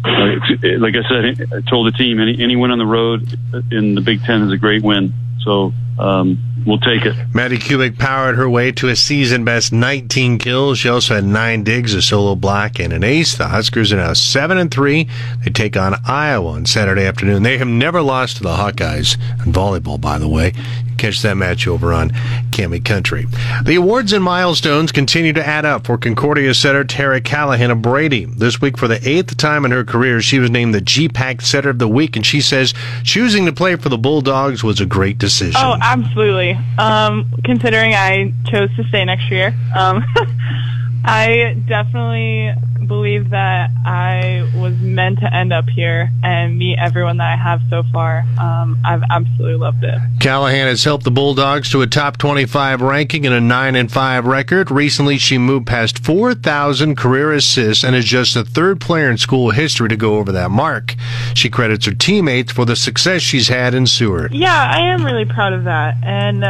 like 0.04 0.94
I 0.94 1.08
said, 1.08 1.52
I 1.52 1.60
told 1.68 1.86
the 1.86 1.96
team, 1.96 2.20
any, 2.20 2.40
any 2.42 2.56
win 2.56 2.70
on 2.70 2.78
the 2.78 2.86
road 2.86 3.38
in 3.70 3.94
the 3.94 4.00
Big 4.00 4.22
Ten 4.22 4.42
is 4.42 4.52
a 4.52 4.56
great 4.56 4.82
win. 4.82 5.12
So 5.40 5.72
um, 5.98 6.38
we'll 6.66 6.78
take 6.78 7.06
it. 7.06 7.16
Madi 7.34 7.58
Kubik 7.58 7.98
powered 7.98 8.36
her 8.36 8.48
way 8.48 8.72
to 8.72 8.88
a 8.88 8.96
season 8.96 9.44
best 9.44 9.72
19 9.72 10.38
kills. 10.38 10.78
She 10.78 10.88
also 10.88 11.14
had 11.14 11.24
nine 11.24 11.64
digs, 11.64 11.94
a 11.94 12.02
solo 12.02 12.34
block, 12.34 12.78
and 12.78 12.92
an 12.92 13.02
ace. 13.02 13.36
The 13.36 13.48
Huskers 13.48 13.92
are 13.92 13.96
now 13.96 14.12
seven 14.12 14.58
and 14.58 14.70
three. 14.70 15.08
They 15.44 15.50
take 15.50 15.76
on 15.76 15.94
Iowa 16.04 16.50
on 16.50 16.66
Saturday 16.66 17.06
afternoon. 17.06 17.42
They 17.42 17.58
have 17.58 17.68
never 17.68 18.02
lost 18.02 18.38
to 18.38 18.42
the 18.42 18.56
Hawkeyes 18.56 19.16
in 19.44 19.52
volleyball, 19.52 20.00
by 20.00 20.18
the 20.18 20.28
way. 20.28 20.52
Catch 20.98 21.22
that 21.22 21.36
match 21.36 21.66
over 21.66 21.92
on 21.92 22.10
KAMI 22.50 22.80
Country. 22.84 23.26
The 23.64 23.76
awards 23.76 24.12
and 24.12 24.22
milestones 24.22 24.92
continue 24.92 25.32
to 25.32 25.46
add 25.46 25.64
up 25.64 25.86
for 25.86 25.96
Concordia 25.96 26.52
setter 26.54 26.84
Tara 26.84 27.20
Callahan 27.20 27.70
of 27.70 27.80
Brady. 27.80 28.24
This 28.24 28.60
week, 28.60 28.76
for 28.76 28.88
the 28.88 29.08
eighth 29.08 29.36
time 29.36 29.64
in 29.64 29.70
her 29.70 29.84
career, 29.84 30.20
she 30.20 30.38
was 30.38 30.50
named 30.50 30.74
the 30.74 30.80
GPAC 30.80 31.40
Setter 31.42 31.70
of 31.70 31.78
the 31.78 31.88
Week, 31.88 32.16
and 32.16 32.26
she 32.26 32.40
says 32.40 32.74
choosing 33.04 33.46
to 33.46 33.52
play 33.52 33.76
for 33.76 33.88
the 33.88 33.98
Bulldogs 33.98 34.64
was 34.64 34.80
a 34.80 34.86
great 34.86 35.18
decision. 35.18 35.60
Oh, 35.62 35.76
absolutely. 35.80 36.58
Um, 36.78 37.32
considering 37.44 37.94
I 37.94 38.34
chose 38.46 38.74
to 38.76 38.84
stay 38.88 39.04
next 39.04 39.30
year, 39.30 39.54
um, 39.76 40.04
I 41.04 41.56
definitely 41.66 42.54
believe 42.86 43.30
that 43.30 43.70
I 43.84 44.50
was 44.56 44.74
meant 44.78 45.20
to 45.20 45.32
end 45.32 45.52
up 45.52 45.68
here 45.68 46.10
and 46.24 46.58
meet 46.58 46.78
everyone 46.78 47.18
that 47.18 47.32
I 47.32 47.36
have 47.36 47.60
so 47.68 47.82
far. 47.92 48.24
Um, 48.40 48.78
I've 48.84 49.02
absolutely 49.10 49.56
loved 49.56 49.84
it. 49.84 49.98
Callahan 50.20 50.66
has 50.66 50.84
helped 50.84 51.04
the 51.04 51.10
Bulldogs 51.10 51.70
to 51.70 51.82
a 51.82 51.86
top 51.86 52.16
25 52.16 52.80
ranking 52.80 53.26
and 53.26 53.34
a 53.34 53.40
9 53.40 53.76
and 53.76 53.92
5 53.92 54.26
record. 54.26 54.70
Recently, 54.70 55.18
she 55.18 55.38
moved 55.38 55.66
past 55.66 56.04
4,000 56.04 56.96
career 56.96 57.32
assists 57.32 57.84
and 57.84 57.94
is 57.94 58.06
just 58.06 58.34
the 58.34 58.44
third 58.44 58.80
player 58.80 59.10
in 59.10 59.18
school 59.18 59.50
history 59.50 59.88
to 59.90 59.96
go 59.96 60.16
over 60.16 60.32
that 60.32 60.50
mark. 60.50 60.94
She 61.34 61.50
credits 61.50 61.86
her 61.86 61.94
teammates 61.94 62.52
for 62.52 62.64
the 62.64 62.76
success 62.76 63.22
she's 63.22 63.48
had 63.48 63.74
in 63.74 63.86
Seward. 63.86 64.32
Yeah, 64.32 64.70
I 64.72 64.80
am 64.92 65.04
really 65.04 65.26
proud 65.26 65.52
of 65.52 65.64
that. 65.64 65.96
And 66.02 66.44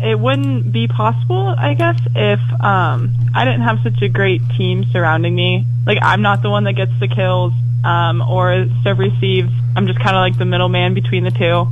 it 0.00 0.18
wouldn't 0.18 0.72
be 0.72 0.86
possible, 0.86 1.54
I 1.58 1.74
guess, 1.74 1.98
if 2.14 2.40
um, 2.62 3.14
I 3.34 3.44
didn't 3.44 3.62
have 3.62 3.78
such 3.82 4.00
a 4.02 4.08
great 4.08 4.42
team 4.56 4.84
surrounding 4.92 5.34
me. 5.34 5.64
Like 5.86 5.98
I'm 6.02 6.22
not 6.22 6.42
the 6.42 6.50
one 6.50 6.64
that 6.64 6.74
gets 6.74 6.92
the 7.00 7.08
kills 7.08 7.52
um, 7.84 8.22
or 8.22 8.66
serve 8.82 8.98
receives. 8.98 9.50
I'm 9.76 9.86
just 9.86 9.98
kind 9.98 10.16
of 10.16 10.20
like 10.20 10.38
the 10.38 10.44
middleman 10.44 10.94
between 10.94 11.24
the 11.24 11.30
two. 11.30 11.66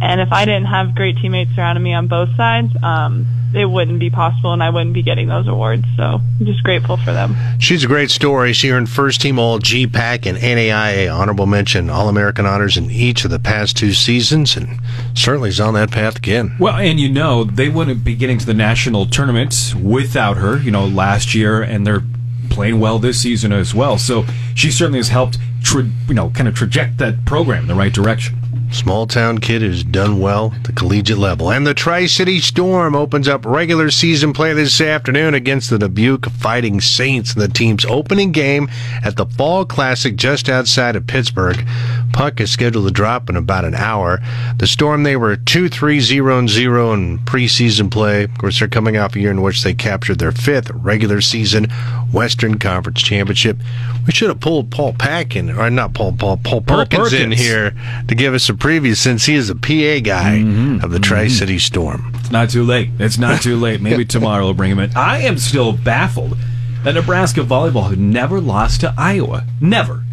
And 0.00 0.20
if 0.20 0.32
I 0.32 0.44
didn't 0.44 0.66
have 0.66 0.94
great 0.94 1.16
teammates 1.18 1.54
surrounding 1.54 1.82
me 1.82 1.92
on 1.92 2.06
both 2.06 2.34
sides, 2.36 2.72
um, 2.82 3.26
it 3.54 3.66
wouldn't 3.66 3.98
be 3.98 4.10
possible 4.10 4.52
and 4.52 4.62
I 4.62 4.70
wouldn't 4.70 4.94
be 4.94 5.02
getting 5.02 5.28
those 5.28 5.48
awards. 5.48 5.84
So 5.96 6.02
I'm 6.02 6.46
just 6.46 6.62
grateful 6.62 6.96
for 6.96 7.12
them. 7.12 7.36
She's 7.58 7.84
a 7.84 7.86
great 7.86 8.10
story. 8.10 8.52
She 8.52 8.70
earned 8.70 8.88
first 8.88 9.20
team 9.20 9.38
All 9.38 9.58
GPAC 9.58 10.26
and 10.26 10.38
NAIA 10.38 11.14
honorable 11.14 11.46
mention 11.46 11.90
All 11.90 12.08
American 12.08 12.46
honors 12.46 12.76
in 12.76 12.90
each 12.90 13.24
of 13.24 13.30
the 13.30 13.38
past 13.38 13.76
two 13.76 13.92
seasons 13.92 14.56
and 14.56 14.80
certainly 15.14 15.48
is 15.48 15.60
on 15.60 15.74
that 15.74 15.90
path 15.90 16.16
again. 16.16 16.56
Well, 16.58 16.76
and 16.76 17.00
you 17.00 17.08
know, 17.08 17.44
they 17.44 17.68
wouldn't 17.68 18.04
be 18.04 18.14
getting 18.14 18.38
to 18.38 18.46
the 18.46 18.54
national 18.54 19.06
tournament 19.06 19.74
without 19.80 20.36
her, 20.36 20.58
you 20.58 20.70
know, 20.70 20.86
last 20.86 21.34
year 21.34 21.62
and 21.62 21.86
they're 21.86 22.02
playing 22.50 22.80
well 22.80 22.98
this 22.98 23.20
season 23.20 23.52
as 23.52 23.74
well. 23.74 23.98
So 23.98 24.24
she 24.54 24.70
certainly 24.70 24.98
has 24.98 25.08
helped, 25.08 25.38
tra- 25.62 25.88
you 26.08 26.14
know, 26.14 26.30
kind 26.30 26.48
of 26.48 26.54
traject 26.54 26.98
that 26.98 27.24
program 27.24 27.62
in 27.62 27.68
the 27.68 27.74
right 27.74 27.92
direction. 27.92 28.36
Small 28.72 29.06
town 29.06 29.38
kid 29.38 29.62
who's 29.62 29.82
done 29.82 30.20
well 30.20 30.52
at 30.54 30.64
the 30.64 30.72
collegiate 30.72 31.18
level. 31.18 31.50
And 31.50 31.66
the 31.66 31.74
Tri 31.74 32.06
City 32.06 32.38
Storm 32.38 32.94
opens 32.94 33.26
up 33.26 33.44
regular 33.44 33.90
season 33.90 34.32
play 34.32 34.54
this 34.54 34.80
afternoon 34.80 35.34
against 35.34 35.70
the 35.70 35.78
Dubuque 35.78 36.30
Fighting 36.30 36.80
Saints 36.80 37.34
in 37.34 37.40
the 37.40 37.48
team's 37.48 37.84
opening 37.84 38.30
game 38.30 38.68
at 39.04 39.16
the 39.16 39.26
Fall 39.26 39.64
Classic 39.64 40.14
just 40.14 40.48
outside 40.48 40.94
of 40.94 41.06
Pittsburgh. 41.06 41.66
Puck 42.12 42.40
is 42.40 42.50
scheduled 42.50 42.86
to 42.86 42.92
drop 42.92 43.28
in 43.28 43.36
about 43.36 43.64
an 43.64 43.74
hour. 43.74 44.20
The 44.58 44.66
Storm, 44.66 45.02
they 45.02 45.16
were 45.16 45.36
2 45.36 45.68
3 45.68 46.00
0 46.00 46.46
0 46.46 46.92
in 46.92 47.18
preseason 47.20 47.90
play. 47.90 48.24
Of 48.24 48.38
course, 48.38 48.58
they're 48.58 48.68
coming 48.68 48.96
off 48.96 49.16
a 49.16 49.20
year 49.20 49.30
in 49.30 49.42
which 49.42 49.62
they 49.62 49.74
captured 49.74 50.18
their 50.18 50.32
fifth 50.32 50.70
regular 50.70 51.20
season 51.20 51.68
Western 52.12 52.58
Conference 52.58 53.02
Championship. 53.02 53.58
We 54.06 54.12
should 54.12 54.28
have 54.28 54.40
pulled 54.40 54.70
Paul 54.70 54.94
Packin, 54.94 55.56
or 55.56 55.70
not 55.70 55.94
Paul, 55.94 56.12
Paul, 56.12 56.38
Paul 56.38 56.62
Perkins, 56.62 57.10
Perkins. 57.10 57.22
in 57.22 57.32
here 57.32 57.72
to 58.08 58.14
give 58.14 58.34
us 58.34 58.48
a 58.48 58.54
preview 58.60 58.96
since 58.96 59.26
he 59.26 59.34
is 59.34 59.50
a 59.50 59.54
PA 59.54 60.00
guy 60.04 60.38
mm-hmm. 60.38 60.84
of 60.84 60.92
the 60.92 61.00
Tri 61.00 61.26
City 61.28 61.58
Storm. 61.58 62.12
It's 62.16 62.30
not 62.30 62.50
too 62.50 62.62
late. 62.62 62.90
It's 62.98 63.18
not 63.18 63.42
too 63.42 63.56
late. 63.56 63.80
Maybe 63.80 64.04
tomorrow 64.16 64.44
we'll 64.44 64.54
bring 64.54 64.70
him 64.70 64.78
in. 64.78 64.94
I 64.96 65.22
am 65.22 65.38
still 65.38 65.72
baffled 65.72 66.36
that 66.84 66.92
Nebraska 66.92 67.40
volleyball 67.40 67.90
had 67.90 67.98
never 67.98 68.40
lost 68.40 68.82
to 68.82 68.94
Iowa. 68.96 69.44
Never. 69.60 70.04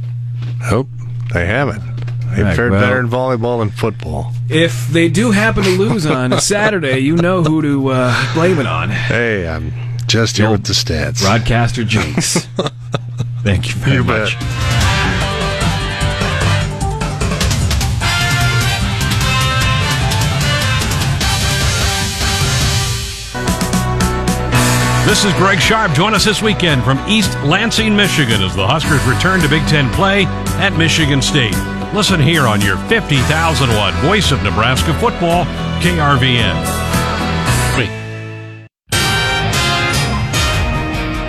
Nope, 0.71 0.87
they 1.33 1.45
haven't. 1.45 1.83
They've 2.35 2.45
right, 2.45 2.55
fared 2.55 2.71
well, 2.71 2.81
better 2.81 2.99
in 2.99 3.07
volleyball 3.07 3.59
than 3.59 3.69
football. 3.69 4.33
If 4.49 4.87
they 4.87 5.07
do 5.09 5.31
happen 5.31 5.63
to 5.63 5.69
lose 5.69 6.05
on 6.07 6.39
Saturday, 6.39 6.99
you 6.99 7.15
know 7.15 7.43
who 7.43 7.61
to 7.61 7.89
uh, 7.89 8.33
blame 8.33 8.59
it 8.59 8.67
on. 8.67 8.89
Hey, 8.89 9.47
I'm 9.47 9.71
just 10.07 10.37
here 10.37 10.49
with 10.49 10.65
the 10.65 10.73
stats. 10.73 11.21
Broadcaster 11.21 11.83
Jinx. 11.83 12.45
Thank 13.43 13.69
you 13.69 13.75
very 13.75 13.97
you 13.97 14.03
much. 14.03 14.37
Bet. 14.39 14.96
This 25.07 25.23
is 25.23 25.33
Greg 25.35 25.61
Sharpe. 25.61 25.93
Join 25.93 26.13
us 26.13 26.25
this 26.25 26.41
weekend 26.41 26.83
from 26.83 26.99
East 27.07 27.33
Lansing, 27.45 27.95
Michigan, 27.95 28.43
as 28.43 28.53
the 28.57 28.67
Huskers 28.67 29.01
return 29.05 29.39
to 29.39 29.47
Big 29.47 29.65
Ten 29.65 29.89
play 29.93 30.25
at 30.59 30.75
Michigan 30.77 31.21
State. 31.21 31.55
Listen 31.95 32.19
here 32.19 32.45
on 32.45 32.59
your 32.59 32.75
50,000 32.89 33.69
watt 33.69 33.93
voice 34.03 34.33
of 34.33 34.43
Nebraska 34.43 34.93
football, 34.95 35.45
KRVN. 35.79 36.87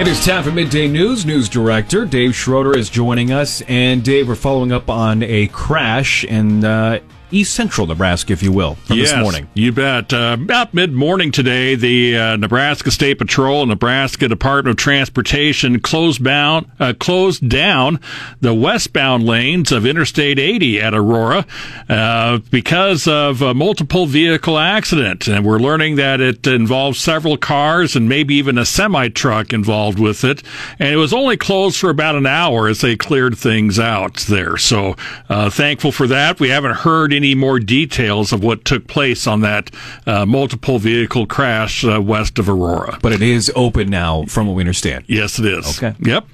It 0.01 0.09
is 0.09 0.25
time 0.25 0.43
for 0.43 0.51
Midday 0.51 0.89
News. 0.89 1.25
News 1.25 1.49
Director 1.49 2.05
Dave 2.05 2.35
Schroeder 2.35 2.77
is 2.77 2.91
joining 2.91 3.31
us. 3.31 3.63
And 3.69 4.05
Dave, 4.05 4.27
we're 4.27 4.35
following 4.35 4.73
up 4.73 4.91
on 4.91 5.23
a 5.23 5.47
crash 5.49 6.25
in 6.25 6.65
uh, 6.65 6.99
East 7.31 7.55
Central 7.55 7.87
Nebraska, 7.87 8.33
if 8.33 8.43
you 8.43 8.53
will, 8.53 8.75
from 8.77 8.99
yes, 8.99 9.13
this 9.13 9.21
morning. 9.21 9.49
You 9.55 9.73
bet. 9.73 10.13
Uh, 10.13 10.37
about 10.41 10.73
mid 10.73 10.93
morning 10.93 11.31
today, 11.31 11.75
the 11.75 12.17
uh, 12.17 12.37
Nebraska 12.37 12.91
State 12.91 13.19
Patrol 13.19 13.63
and 13.63 13.71
Nebraska 13.71 14.29
Department 14.29 14.73
of 14.73 14.77
Transportation 14.77 15.81
closed 15.81 16.25
down, 16.25 16.71
uh, 16.81 16.95
closed 16.99 17.49
down 17.49 18.01
the 18.41 18.55
westbound 18.55 19.25
lanes 19.25 19.73
of 19.73 19.85
Interstate 19.85 20.39
80 20.39 20.81
at 20.81 20.95
Aurora 20.95 21.47
uh, 21.89 22.39
because 22.51 23.07
of 23.07 23.43
a 23.43 23.55
multiple 23.55 24.07
vehicle 24.07 24.59
accident. 24.59 25.29
And 25.29 25.45
we're 25.45 25.59
learning 25.59 25.97
that 25.97 26.21
it 26.21 26.47
involves 26.47 26.99
several 26.99 27.37
cars 27.37 27.95
and 27.95 28.09
maybe 28.09 28.35
even 28.37 28.59
a 28.59 28.65
semi 28.65 29.09
truck 29.09 29.53
involved 29.53 29.99
with 29.99 30.25
it. 30.25 30.43
And 30.79 30.89
it 30.89 30.97
was 30.97 31.13
only 31.13 31.37
closed 31.37 31.79
for 31.79 31.91
about 31.91 32.15
an 32.15 32.27
hour 32.27 32.69
as 32.69 32.81
they 32.81 32.97
cleared 32.97 33.37
things 33.37 33.79
out 33.79 34.17
there. 34.29 34.57
So 34.57 34.97
uh, 35.29 35.51
thankful 35.51 35.93
for 35.93 36.07
that. 36.07 36.41
We 36.41 36.49
haven't 36.49 36.77
heard 36.77 37.13
any 37.19 37.35
more 37.35 37.59
details 37.59 38.33
of 38.33 38.45
what 38.45 38.65
took 38.65 38.87
place 38.87 39.27
on 39.27 39.41
that 39.41 39.73
uh, 40.07 40.25
multiple 40.25 40.79
vehicle 40.79 41.27
crash 41.27 41.85
uh, 41.85 42.01
west 42.01 42.39
of 42.39 42.49
Aurora. 42.49 42.97
But 43.03 43.13
it 43.13 43.23
is 43.23 43.51
open 43.57 43.91
now, 43.91 44.25
from 44.27 44.47
what 44.47 44.55
we 44.55 44.63
understand. 44.63 45.05
Yes, 45.09 45.41
it 45.41 45.47
is. 45.47 45.83
Okay. 45.83 45.97
Yep. 46.01 46.27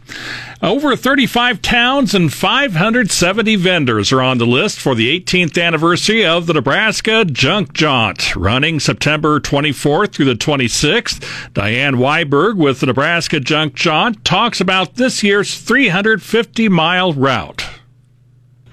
Over 0.63 0.95
35 0.95 1.63
towns 1.63 2.15
and 2.15 2.31
570 2.31 3.57
vendors 3.57 4.13
are 4.13 4.21
on 4.21 4.37
the 4.37 4.47
list 4.47 4.79
for 4.79 4.95
the 4.95 5.19
18th 5.21 5.61
anniversary 5.63 6.25
of 6.25 6.47
the 6.47 6.53
Nebraska 6.53 7.25
Junk 7.25 7.73
Jaunt, 7.73 8.37
running 8.37 8.79
September 8.79 9.41
24th 9.41 10.13
through 10.13 10.27
the 10.27 10.35
26th. 10.35 11.53
Diane 11.55 11.95
Weiberg 11.95 12.57
with 12.57 12.81
the 12.81 12.87
Nebraska 12.87 13.41
Junk 13.41 13.75
Jaunt 13.75 14.23
talks 14.23 14.61
about 14.61 14.97
this 14.97 15.23
year's 15.23 15.59
350 15.59 16.69
mile 16.69 17.15
route. 17.15 17.65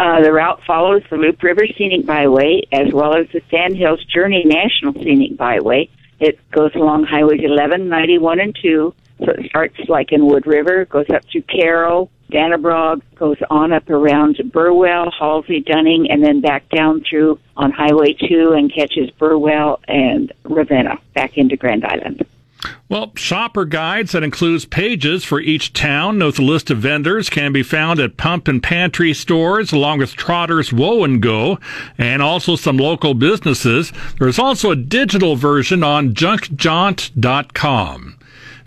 Uh, 0.02 0.20
the 0.20 0.34
route 0.34 0.60
follows 0.66 1.04
the 1.12 1.16
Loup 1.16 1.44
River 1.44 1.62
Scenic 1.78 2.08
Byway 2.08 2.64
as 2.72 2.92
well 2.92 3.16
as 3.16 3.28
the 3.34 3.42
Sandhills 3.52 4.04
Journey 4.06 4.44
National 4.44 4.96
Scenic 4.96 5.38
Byway. 5.38 5.92
It 6.20 6.40
goes 6.50 6.72
along 6.74 7.04
highways 7.04 7.42
11, 7.44 7.88
91, 7.88 8.40
and 8.40 8.58
2. 8.60 8.96
So 9.20 9.26
it 9.30 9.46
starts 9.46 9.78
like 9.88 10.12
in 10.12 10.26
Wood 10.26 10.48
River, 10.48 10.86
goes 10.86 11.06
up 11.14 11.22
through 11.32 11.44
Cairo, 11.44 12.10
Dannebrog, 12.32 13.04
goes 13.14 13.38
on 13.52 13.72
up 13.74 13.88
around 13.92 14.42
Burwell, 14.52 15.12
Halsey, 15.12 15.60
Dunning, 15.60 16.10
and 16.10 16.24
then 16.24 16.42
back 16.42 16.68
down 16.70 17.04
through 17.08 17.40
on 17.56 17.72
Highway 17.72 18.14
2 18.14 18.54
and 18.54 18.74
catches 18.74 19.12
Burwell 19.20 19.82
and 19.88 20.34
Ravenna 20.46 20.98
back 21.14 21.38
into 21.38 21.58
Grand 21.58 21.86
Island. 21.86 22.26
Well, 22.90 23.12
shopper 23.16 23.66
guides 23.66 24.12
that 24.12 24.24
includes 24.24 24.66
pages 24.66 25.24
for 25.24 25.40
each 25.40 25.74
town 25.74 26.20
with 26.20 26.40
a 26.40 26.44
list 26.44 26.70
of 26.70 26.80
vendors 26.80 27.30
can 27.30 27.54
be 27.54 27.64
found 27.64 28.00
at 28.00 28.18
pump 28.18 28.48
and 28.48 28.62
pantry 28.62 29.14
stores 29.14 29.72
along 29.72 30.00
with 30.00 30.16
Trotter's 30.16 30.72
Whoa 30.72 31.04
and 31.04 31.22
Go 31.22 31.60
and 31.98 32.22
also 32.22 32.56
some 32.56 32.78
local 32.78 33.14
businesses. 33.14 33.92
There's 34.20 34.40
also 34.40 34.72
a 34.72 34.76
digital 34.76 35.36
version 35.36 35.84
on 35.84 36.14
junkjaunt.com. 36.14 38.18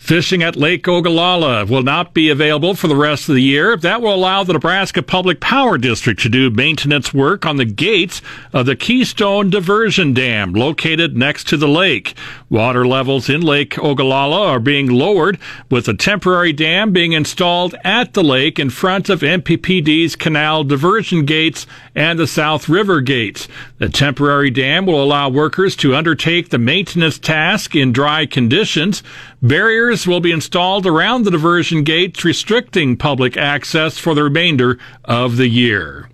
Fishing 0.05 0.43
at 0.43 0.55
Lake 0.55 0.87
Ogallala 0.87 1.65
will 1.65 1.83
not 1.83 2.13
be 2.13 2.29
available 2.29 2.75
for 2.75 2.89
the 2.89 2.95
rest 2.95 3.27
of 3.31 3.37
the 3.37 3.43
year. 3.43 3.75
That 3.75 4.03
will 4.03 4.15
allow 4.15 4.45
the 4.45 4.53
Nebraska 4.53 5.03
Public 5.03 5.41
Power 5.41 5.79
District 5.79 6.21
to 6.21 6.29
do 6.29 6.51
maintenance 6.51 7.15
work 7.15 7.47
on 7.47 7.57
the 7.57 7.65
gates 7.65 8.21
of 8.53 8.67
the 8.67 8.77
Keystone 8.77 9.49
Diversion 9.49 10.13
Dam 10.13 10.53
located 10.53 11.17
next 11.17 11.49
to 11.49 11.57
the 11.57 11.67
lake. 11.67 12.15
Water 12.51 12.87
levels 12.87 13.31
in 13.31 13.41
Lake 13.41 13.79
Ogallala 13.79 14.47
are 14.47 14.61
being 14.61 14.91
lowered 14.91 15.39
with 15.71 15.89
a 15.89 15.95
temporary 15.95 16.53
dam 16.53 16.93
being 16.93 17.13
installed 17.13 17.75
at 17.83 18.13
the 18.13 18.23
lake 18.23 18.59
in 18.59 18.69
front 18.69 19.09
of 19.09 19.21
NPPD's 19.21 20.17
canal 20.17 20.65
diversion 20.65 21.25
gates 21.25 21.67
and 21.95 22.19
the 22.19 22.27
South 22.27 22.69
River 22.69 23.01
gates. 23.01 23.49
The 23.79 23.89
temporary 23.89 24.51
dam 24.51 24.85
will 24.85 25.03
allow 25.03 25.31
workers 25.31 25.75
to 25.77 25.95
undertake 25.95 26.51
the 26.51 26.59
maintenance 26.59 27.19
task 27.19 27.75
in 27.75 27.91
dry 27.95 28.27
conditions. 28.27 29.03
Barriers 29.43 30.07
will 30.07 30.21
be 30.21 30.33
installed 30.33 30.87
around 30.87 31.25
the 31.25 31.31
diversion 31.31 31.83
gates, 31.83 32.25
restricting 32.25 32.97
public 32.97 33.37
access 33.37 33.99
for 33.99 34.15
the 34.15 34.25
remainder 34.25 34.79
of 35.05 35.37
the 35.37 35.49
year. 35.49 36.09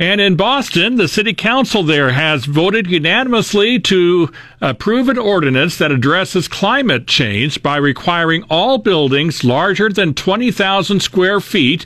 And 0.00 0.20
in 0.20 0.36
Boston, 0.36 0.94
the 0.94 1.08
city 1.08 1.34
council 1.34 1.82
there 1.82 2.10
has 2.10 2.44
voted 2.44 2.86
unanimously 2.86 3.80
to 3.80 4.30
approve 4.60 5.08
an 5.08 5.18
ordinance 5.18 5.76
that 5.78 5.90
addresses 5.90 6.46
climate 6.46 7.08
change 7.08 7.62
by 7.64 7.78
requiring 7.78 8.44
all 8.44 8.78
buildings 8.78 9.42
larger 9.42 9.88
than 9.88 10.14
20,000 10.14 11.00
square 11.00 11.40
feet 11.40 11.84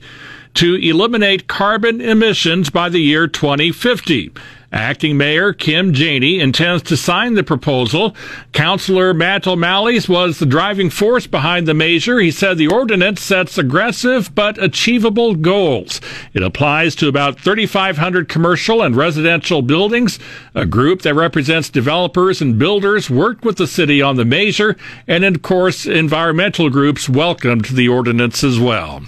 to 0.54 0.74
eliminate 0.74 1.48
carbon 1.48 2.02
emissions 2.02 2.68
by 2.68 2.90
the 2.90 3.00
year 3.00 3.26
2050. 3.26 4.30
Acting 4.72 5.18
Mayor 5.18 5.52
Kim 5.52 5.92
Janey 5.92 6.40
intends 6.40 6.82
to 6.84 6.96
sign 6.96 7.34
the 7.34 7.42
proposal. 7.42 8.16
Councillor 8.52 9.12
Matt 9.12 9.46
O'Malley's 9.46 10.08
was 10.08 10.38
the 10.38 10.46
driving 10.46 10.88
force 10.88 11.26
behind 11.26 11.68
the 11.68 11.74
measure. 11.74 12.18
He 12.18 12.30
said 12.30 12.56
the 12.56 12.68
ordinance 12.68 13.20
sets 13.20 13.58
aggressive 13.58 14.34
but 14.34 14.62
achievable 14.62 15.34
goals. 15.34 16.00
It 16.32 16.42
applies 16.42 16.94
to 16.96 17.08
about 17.08 17.38
3,500 17.38 18.30
commercial 18.30 18.80
and 18.80 18.96
residential 18.96 19.60
buildings. 19.60 20.18
A 20.54 20.64
group 20.64 21.02
that 21.02 21.14
represents 21.14 21.68
developers 21.68 22.40
and 22.40 22.58
builders 22.58 23.10
worked 23.10 23.44
with 23.44 23.58
the 23.58 23.66
city 23.66 24.00
on 24.00 24.16
the 24.16 24.24
measure, 24.24 24.78
and 25.06 25.22
of 25.22 25.42
course, 25.42 25.84
environmental 25.84 26.70
groups 26.70 27.10
welcomed 27.10 27.66
the 27.66 27.88
ordinance 27.88 28.42
as 28.42 28.58
well. 28.58 29.02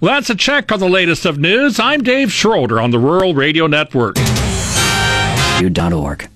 Well, 0.00 0.14
that's 0.14 0.30
a 0.30 0.36
check 0.36 0.70
on 0.70 0.78
the 0.78 0.88
latest 0.88 1.26
of 1.26 1.38
news. 1.38 1.80
I'm 1.80 2.02
Dave 2.04 2.32
Schroeder 2.32 2.80
on 2.80 2.92
the 2.92 3.00
Rural 3.00 3.34
Radio 3.34 3.66
Network. 3.66 4.16
Org. 5.58 6.28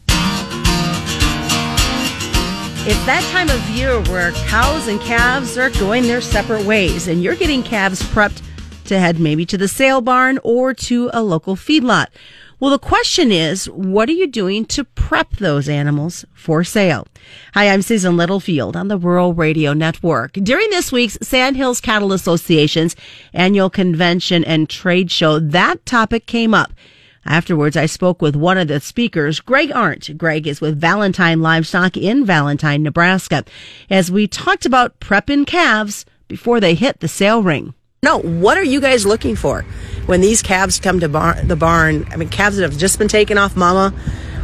It's 2.85 3.07
that 3.07 3.23
time 3.31 3.51
of 3.51 3.71
year 3.71 4.01
where 4.11 4.33
cows 4.49 4.89
and 4.89 5.01
calves 5.01 5.57
are 5.57 5.71
going 5.71 6.03
their 6.03 6.21
separate 6.21 6.67
ways, 6.67 7.07
and 7.07 7.23
you're 7.23 7.37
getting 7.37 7.63
calves 7.63 8.03
prepped 8.03 8.43
to 8.87 8.99
head 8.99 9.21
maybe 9.21 9.47
to 9.47 9.57
the 9.57 9.69
sale 9.69 10.01
barn 10.01 10.41
or 10.43 10.75
to 10.75 11.09
a 11.13 11.23
local 11.23 11.55
feedlot. 11.55 12.09
Well, 12.59 12.73
the 12.73 12.81
question 12.81 13.31
is, 13.31 13.67
what 13.67 14.09
are 14.09 14.13
you 14.13 14.27
doing 14.27 14.65
to 14.67 14.83
prep 14.83 15.37
those 15.37 15.69
animals 15.69 16.25
for 16.35 16.65
sale? 16.65 17.07
Hi, 17.55 17.69
I'm 17.69 17.83
Susan 17.83 18.17
Littlefield 18.17 18.77
on 18.77 18.89
the 18.89 18.99
Rural 18.99 19.35
Radio 19.35 19.73
Network. 19.73 20.33
During 20.33 20.69
this 20.71 20.91
week's 20.91 21.17
Sandhills 21.23 21.81
Cattle 21.81 22.13
Association's 22.13 22.97
annual 23.33 23.71
convention 23.71 24.43
and 24.43 24.69
trade 24.69 25.13
show, 25.13 25.39
that 25.39 25.87
topic 25.87 26.27
came 26.27 26.55
up. 26.55 26.73
Afterwards, 27.25 27.77
I 27.77 27.87
spoke 27.87 28.21
with 28.21 28.35
one 28.35 28.59
of 28.59 28.69
the 28.69 28.81
speakers, 28.81 29.41
Greg 29.41 29.71
Arndt. 29.73 30.19
Greg 30.19 30.47
is 30.47 30.61
with 30.61 30.81
Valentine 30.81 31.41
Livestock 31.41 31.97
in 31.97 32.27
Valentine, 32.27 32.83
Nebraska, 32.83 33.45
as 33.89 34.11
we 34.11 34.27
talked 34.27 34.67
about 34.67 34.99
prepping 34.99 35.47
calves 35.47 36.05
before 36.27 36.59
they 36.61 36.75
hit 36.75 37.01
the 37.01 37.09
sale 37.09 37.43
ring. 37.43 37.75
No, 38.03 38.19
what 38.19 38.59
are 38.59 38.65
you 38.65 38.81
guys 38.81 39.07
looking 39.07 39.37
for 39.37 39.63
when 40.07 40.21
these 40.21 40.43
calves 40.43 40.81
come 40.81 40.99
to 41.01 41.09
bar- 41.09 41.41
the 41.45 41.55
barn? 41.55 42.05
I 42.11 42.17
mean, 42.17 42.29
calves 42.29 42.57
that 42.57 42.69
have 42.69 42.77
just 42.77 42.99
been 42.99 43.07
taken 43.07 43.39
off 43.39 43.57
mama, 43.57 43.95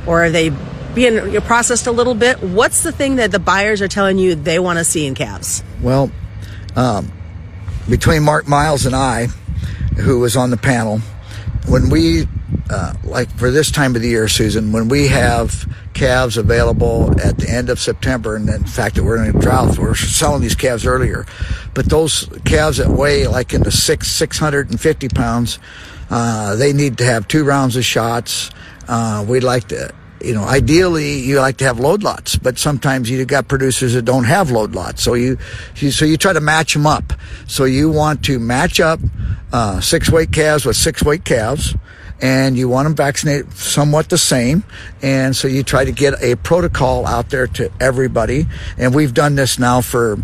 or 0.06 0.24
are 0.24 0.30
they 0.30 0.52
being 0.94 1.40
processed 1.40 1.88
a 1.88 1.92
little 1.92 2.14
bit? 2.14 2.40
What's 2.40 2.84
the 2.84 2.92
thing 2.92 3.16
that 3.16 3.32
the 3.32 3.40
buyers 3.40 3.82
are 3.82 3.88
telling 3.88 4.18
you 4.18 4.36
they 4.36 4.60
want 4.60 4.78
to 4.78 4.84
see 4.84 5.06
in 5.06 5.16
calves? 5.16 5.64
Well, 5.82 6.12
um, 6.76 7.10
between 7.90 8.22
Mark 8.22 8.46
Miles 8.46 8.86
and 8.86 8.94
I, 8.94 9.26
who 9.96 10.20
was 10.20 10.36
on 10.36 10.50
the 10.50 10.56
panel, 10.56 10.98
when 11.66 11.90
we 11.90 12.28
uh, 12.70 12.94
like 13.04 13.30
for 13.36 13.50
this 13.50 13.70
time 13.70 13.96
of 13.96 14.02
the 14.02 14.08
year, 14.08 14.28
Susan, 14.28 14.72
when 14.72 14.88
we 14.88 15.08
have 15.08 15.66
calves 15.94 16.36
available 16.36 17.10
at 17.20 17.38
the 17.38 17.48
end 17.48 17.70
of 17.70 17.78
September, 17.78 18.36
and 18.36 18.48
in 18.48 18.64
fact 18.64 18.96
that 18.96 19.04
we're 19.04 19.22
in 19.22 19.34
a 19.34 19.38
drought, 19.40 19.78
we're 19.78 19.94
selling 19.94 20.42
these 20.42 20.54
calves 20.54 20.86
earlier. 20.86 21.26
But 21.74 21.86
those 21.86 22.28
calves 22.44 22.78
that 22.78 22.88
weigh 22.88 23.26
like 23.26 23.52
in 23.52 23.62
the 23.62 23.72
six 23.72 24.08
six 24.08 24.38
hundred 24.38 24.70
and 24.70 24.80
fifty 24.80 25.08
pounds, 25.08 25.58
uh, 26.10 26.56
they 26.56 26.72
need 26.72 26.98
to 26.98 27.04
have 27.04 27.28
two 27.28 27.44
rounds 27.44 27.76
of 27.76 27.84
shots. 27.84 28.50
Uh, 28.86 29.24
we'd 29.28 29.44
like 29.44 29.68
to 29.68 29.92
you 30.22 30.34
know, 30.34 30.44
ideally 30.44 31.20
you 31.20 31.38
like 31.38 31.58
to 31.58 31.64
have 31.64 31.78
load 31.78 32.02
lots, 32.02 32.36
but 32.36 32.58
sometimes 32.58 33.10
you've 33.10 33.28
got 33.28 33.48
producers 33.48 33.94
that 33.94 34.02
don't 34.02 34.24
have 34.24 34.50
load 34.50 34.74
lots. 34.74 35.02
So 35.02 35.14
you, 35.14 35.38
you 35.76 35.90
so 35.90 36.04
you 36.04 36.16
try 36.16 36.32
to 36.32 36.40
match 36.40 36.74
them 36.74 36.86
up. 36.86 37.12
So 37.46 37.64
you 37.64 37.90
want 37.90 38.24
to 38.24 38.38
match 38.38 38.80
up 38.80 39.00
uh, 39.52 39.80
six 39.80 40.10
weight 40.10 40.32
calves 40.32 40.64
with 40.64 40.76
six 40.76 41.02
weight 41.02 41.24
calves, 41.24 41.74
and 42.20 42.56
you 42.56 42.68
want 42.68 42.86
them 42.86 42.94
vaccinated 42.94 43.52
somewhat 43.52 44.08
the 44.08 44.18
same. 44.18 44.64
And 45.02 45.34
so 45.34 45.48
you 45.48 45.62
try 45.62 45.84
to 45.84 45.92
get 45.92 46.22
a 46.22 46.36
protocol 46.36 47.06
out 47.06 47.30
there 47.30 47.46
to 47.46 47.70
everybody. 47.80 48.46
And 48.76 48.94
we've 48.94 49.14
done 49.14 49.36
this 49.36 49.58
now 49.58 49.80
for 49.80 50.18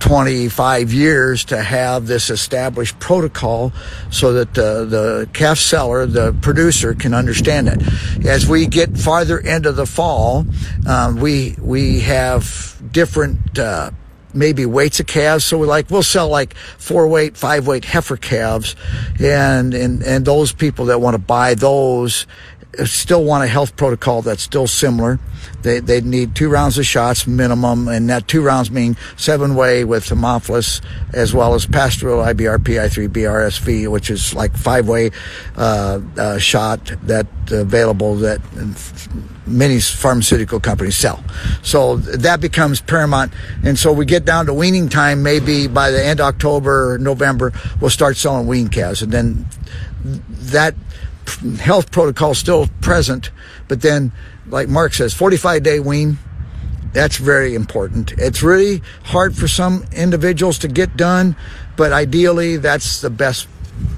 25 0.00 0.92
years 0.92 1.44
to 1.46 1.60
have 1.60 2.06
this 2.06 2.30
established 2.30 2.98
protocol 3.00 3.72
so 4.10 4.34
that 4.34 4.54
the, 4.54 4.84
the 4.84 5.28
calf 5.32 5.58
seller, 5.58 6.06
the 6.06 6.32
producer, 6.40 6.94
can 6.94 7.14
understand 7.14 7.68
it. 7.68 8.26
As 8.26 8.48
we 8.48 8.66
get 8.66 8.96
farther 8.96 9.38
into 9.38 9.72
the 9.72 9.86
fall, 9.86 10.46
um, 10.86 11.16
we 11.16 11.56
we 11.60 12.00
have 12.00 12.80
different. 12.92 13.58
Uh, 13.58 13.90
maybe 14.38 14.64
weights 14.64 15.00
of 15.00 15.06
calves. 15.06 15.44
So 15.44 15.58
we 15.58 15.66
like 15.66 15.90
we'll 15.90 16.02
sell 16.02 16.28
like 16.28 16.54
four 16.78 17.08
weight, 17.08 17.36
five 17.36 17.66
weight 17.66 17.84
heifer 17.84 18.16
calves, 18.16 18.76
and 19.20 19.74
and 19.74 20.02
and 20.02 20.24
those 20.24 20.52
people 20.52 20.86
that 20.86 21.00
want 21.00 21.14
to 21.14 21.18
buy 21.18 21.54
those 21.54 22.26
still 22.84 23.24
want 23.24 23.44
a 23.44 23.46
health 23.46 23.76
protocol 23.76 24.22
that's 24.22 24.42
still 24.42 24.66
similar. 24.66 25.18
They, 25.62 25.80
they 25.80 26.00
need 26.00 26.34
two 26.34 26.48
rounds 26.48 26.78
of 26.78 26.86
shots 26.86 27.26
minimum, 27.26 27.88
and 27.88 28.08
that 28.10 28.28
two 28.28 28.42
rounds 28.42 28.70
mean 28.70 28.96
seven 29.16 29.54
way 29.54 29.84
with 29.84 30.04
Haemophilus 30.04 30.82
as 31.12 31.34
well 31.34 31.54
as 31.54 31.66
Pasteurella 31.66 32.34
IBR 32.34 32.58
PI3 32.58 33.08
BRSV, 33.08 33.90
which 33.90 34.10
is 34.10 34.34
like 34.34 34.56
five 34.56 34.86
way 34.86 35.10
uh, 35.56 36.00
uh, 36.16 36.38
shot 36.38 36.92
that 37.04 37.26
available 37.50 38.16
that 38.16 38.40
many 39.46 39.80
pharmaceutical 39.80 40.60
companies 40.60 40.96
sell. 40.96 41.24
So 41.62 41.96
that 41.96 42.40
becomes 42.40 42.80
paramount. 42.80 43.32
And 43.64 43.78
so 43.78 43.92
we 43.92 44.04
get 44.04 44.24
down 44.24 44.46
to 44.46 44.54
weaning 44.54 44.88
time, 44.88 45.22
maybe 45.22 45.66
by 45.66 45.90
the 45.90 46.04
end 46.04 46.20
of 46.20 46.26
October, 46.26 46.98
November, 46.98 47.52
we'll 47.80 47.90
start 47.90 48.16
selling 48.16 48.46
wean 48.46 48.68
calves. 48.68 49.02
And 49.02 49.10
then 49.10 49.46
that 50.28 50.74
health 51.58 51.90
protocol 51.90 52.34
still 52.34 52.68
present, 52.80 53.30
but 53.68 53.82
then, 53.82 54.12
like 54.46 54.68
Mark 54.68 54.94
says, 54.94 55.14
45 55.14 55.62
day 55.62 55.80
wean. 55.80 56.18
That's 56.92 57.18
very 57.18 57.54
important. 57.54 58.12
It's 58.12 58.42
really 58.42 58.82
hard 59.04 59.36
for 59.36 59.46
some 59.46 59.84
individuals 59.92 60.58
to 60.60 60.68
get 60.68 60.96
done, 60.96 61.36
but 61.76 61.92
ideally, 61.92 62.56
that's 62.56 63.02
the 63.02 63.10
best 63.10 63.46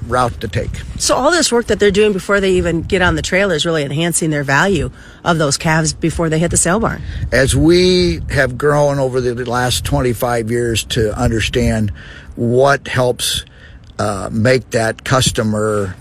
route 0.07 0.39
to 0.41 0.47
take. 0.47 0.69
So 0.97 1.15
all 1.15 1.31
this 1.31 1.51
work 1.51 1.67
that 1.67 1.79
they're 1.79 1.91
doing 1.91 2.13
before 2.13 2.39
they 2.39 2.51
even 2.53 2.81
get 2.81 3.01
on 3.01 3.15
the 3.15 3.21
trailer 3.21 3.55
is 3.55 3.65
really 3.65 3.83
enhancing 3.83 4.29
their 4.29 4.43
value 4.43 4.91
of 5.23 5.37
those 5.37 5.57
calves 5.57 5.93
before 5.93 6.29
they 6.29 6.39
hit 6.39 6.51
the 6.51 6.57
sale 6.57 6.79
barn. 6.79 7.01
As 7.31 7.55
we 7.55 8.19
have 8.29 8.57
grown 8.57 8.99
over 8.99 9.21
the 9.21 9.33
last 9.49 9.85
25 9.85 10.51
years 10.51 10.83
to 10.85 11.17
understand 11.17 11.91
what 12.35 12.87
helps 12.87 13.45
uh, 13.99 14.29
make 14.31 14.71
that 14.71 15.03
customer 15.03 15.95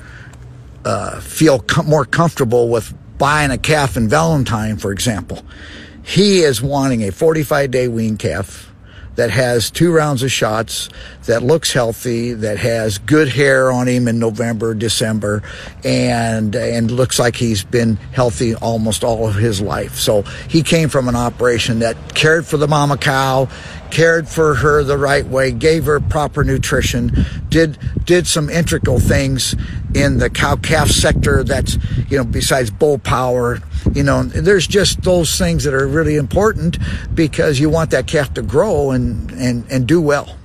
uh, 0.85 1.21
feel 1.21 1.61
com- 1.61 1.87
more 1.87 2.05
comfortable 2.05 2.69
with 2.69 2.95
buying 3.19 3.51
a 3.51 3.59
calf 3.59 3.97
in 3.97 4.09
Valentine, 4.09 4.77
for 4.77 4.93
example. 4.93 5.43
He 6.03 6.41
is 6.41 6.63
wanting 6.63 7.03
a 7.03 7.13
45 7.13 7.71
day 7.71 7.89
wean 7.89 8.17
calf 8.17 8.71
that 9.17 9.31
has 9.31 9.71
two 9.71 9.93
rounds 9.93 10.23
of 10.23 10.33
shots, 10.33 10.89
that 11.27 11.43
looks 11.43 11.73
healthy, 11.73 12.33
that 12.33 12.57
has 12.59 12.97
good 12.97 13.29
hair 13.29 13.71
on 13.71 13.87
him 13.87 14.09
in 14.09 14.19
November, 14.19 14.73
December, 14.73 15.43
and 15.85 16.57
and 16.57 16.91
looks 16.91 17.19
like 17.19 17.37
he's 17.37 17.63
been 17.63 17.97
healthy 18.13 18.55
almost 18.55 19.05
all 19.05 19.29
of 19.29 19.35
his 19.35 19.61
life. 19.61 19.97
So 19.97 20.23
he 20.49 20.63
came 20.63 20.89
from 20.89 21.09
an 21.09 21.17
operation 21.17 21.81
that 21.81 22.15
cared 22.15 22.47
for 22.47 22.57
the 22.57 22.69
mama 22.69 22.97
cow, 22.97 23.49
cared 23.91 24.29
for 24.29 24.55
her 24.57 24.83
the 24.85 24.99
right 24.99 25.27
way, 25.27 25.53
gave 25.53 25.87
her 25.87 26.01
proper 26.01 26.45
nutrition, 26.45 27.25
did 27.49 27.79
did 28.05 28.27
some 28.27 28.49
integral 28.49 28.99
things 28.99 29.55
in 29.95 30.19
the 30.19 30.31
cow 30.31 30.57
calf 30.57 30.89
sector 30.89 31.43
that's 31.45 31.77
you 32.09 32.17
know 32.17 32.25
besides 32.25 32.71
bull 32.71 32.99
power 32.99 33.59
you 33.93 34.03
know 34.03 34.23
there's 34.23 34.67
just 34.67 35.03
those 35.03 35.37
things 35.37 35.65
that 35.65 35.75
are 35.75 35.87
really 35.87 36.17
important 36.17 36.79
because 37.15 37.59
you 37.59 37.69
want 37.69 37.91
that 37.91 38.07
calf 38.07 38.33
to 38.35 38.43
grow 38.43 38.91
and 38.91 39.31
and 39.33 39.65
and 39.71 39.87
do 39.87 40.01
well 40.01 40.37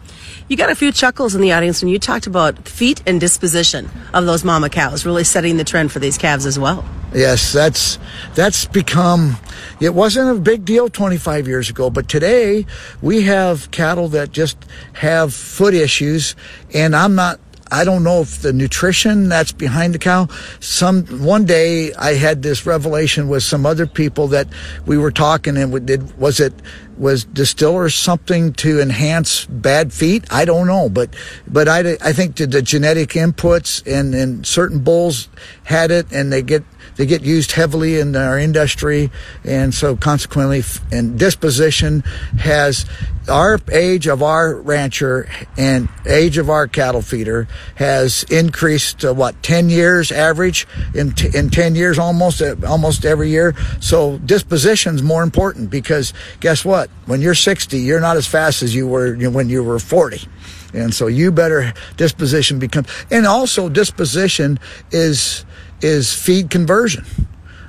You 0.47 0.58
got 0.58 0.69
a 0.69 0.75
few 0.75 0.91
chuckles 0.91 1.34
in 1.34 1.41
the 1.41 1.53
audience 1.53 1.81
when 1.81 1.89
you 1.89 1.97
talked 1.97 2.27
about 2.27 2.67
feet 2.67 3.01
and 3.08 3.19
disposition 3.19 3.89
of 4.13 4.27
those 4.27 4.43
mama 4.43 4.69
cows, 4.69 5.03
really 5.03 5.23
setting 5.23 5.58
the 5.58 5.63
trend 5.63 5.91
for 5.91 5.97
these 5.97 6.19
calves 6.19 6.45
as 6.45 6.60
well. 6.60 6.86
Yes, 7.15 7.51
that's 7.51 7.97
that's 8.36 8.65
become. 8.65 9.38
It 9.81 9.95
wasn't 9.95 10.38
a 10.38 10.39
big 10.39 10.63
deal 10.63 10.88
25 10.88 11.47
years 11.47 11.71
ago, 11.71 11.89
but 11.89 12.08
today 12.08 12.67
we 13.01 13.23
have 13.23 13.71
cattle 13.71 14.08
that 14.10 14.31
just 14.31 14.58
have 14.93 15.34
foot 15.34 15.73
issues, 15.73 16.36
and 16.75 16.95
I'm 16.95 17.15
not. 17.15 17.39
I 17.71 17.84
don't 17.84 18.03
know 18.03 18.21
if 18.21 18.43
the 18.43 18.53
nutrition 18.53 19.27
that's 19.27 19.51
behind 19.51 19.95
the 19.95 19.99
cow. 19.99 20.27
Some 20.60 21.05
one 21.23 21.45
day 21.45 21.91
I 21.95 22.13
had 22.13 22.43
this 22.43 22.67
revelation 22.67 23.27
with 23.27 23.41
some 23.41 23.65
other 23.65 23.88
people 23.88 24.27
that 24.27 24.47
we 24.86 24.99
were 24.99 25.10
talking 25.10 25.58
and 25.58 25.73
we 25.73 25.79
did 25.79 26.15
was 26.19 26.39
it 26.39 26.53
was 26.97 27.23
distiller 27.25 27.89
something 27.89 28.53
to 28.53 28.81
enhance 28.81 29.45
bad 29.45 29.93
feet? 29.93 30.25
I 30.31 30.45
don't 30.45 30.67
know, 30.67 30.89
but 30.89 31.10
but 31.47 31.67
I, 31.67 31.97
I 32.01 32.13
think 32.13 32.36
the, 32.38 32.47
the 32.47 32.62
genetic 32.62 33.10
inputs 33.10 33.86
and 33.86 34.13
and 34.13 34.45
certain 34.45 34.79
bulls 34.79 35.29
had 35.63 35.91
it 35.91 36.12
and 36.12 36.31
they 36.31 36.41
get 36.41 36.63
they 36.95 37.05
get 37.05 37.23
used 37.23 37.51
heavily 37.51 37.99
in 37.99 38.15
our 38.15 38.39
industry, 38.39 39.12
and 39.43 39.73
so 39.73 39.95
consequently, 39.95 40.63
and 40.91 41.19
disposition 41.19 42.01
has 42.39 42.86
our 43.27 43.60
age 43.71 44.08
of 44.08 44.21
our 44.21 44.55
rancher 44.55 45.27
and 45.58 45.89
age 46.05 46.38
of 46.38 46.49
our 46.49 46.67
cattle 46.67 47.01
feeder 47.01 47.47
has 47.75 48.23
increased 48.29 48.99
to 48.99 49.13
what 49.13 49.41
10 49.41 49.69
years 49.69 50.12
average 50.12 50.67
in 50.93 51.12
t- 51.12 51.36
in 51.36 51.49
10 51.49 51.75
years 51.75 51.97
almost 51.97 52.41
uh, 52.41 52.55
almost 52.67 53.03
every 53.03 53.29
year. 53.29 53.55
So 53.79 54.19
disposition's 54.19 55.01
more 55.01 55.23
important 55.23 55.69
because 55.69 56.13
guess 56.39 56.63
what 56.63 56.85
when 57.06 57.21
you're 57.21 57.36
60 57.36 57.78
you're 57.78 58.00
not 58.00 58.17
as 58.17 58.28
fast 58.28 58.63
as 58.63 58.74
you 58.74 58.88
were 58.88 59.15
when 59.30 59.50
you 59.50 59.63
were 59.63 59.80
40 59.80 60.28
and 60.74 60.93
so 60.93 61.08
you 61.08 61.32
better 61.32 61.74
disposition 61.98 62.60
become 62.60 62.86
and 63.12 63.26
also 63.26 63.69
disposition 63.69 64.60
is 64.91 65.45
is 65.82 66.13
feed 66.13 66.50
conversion. 66.50 67.06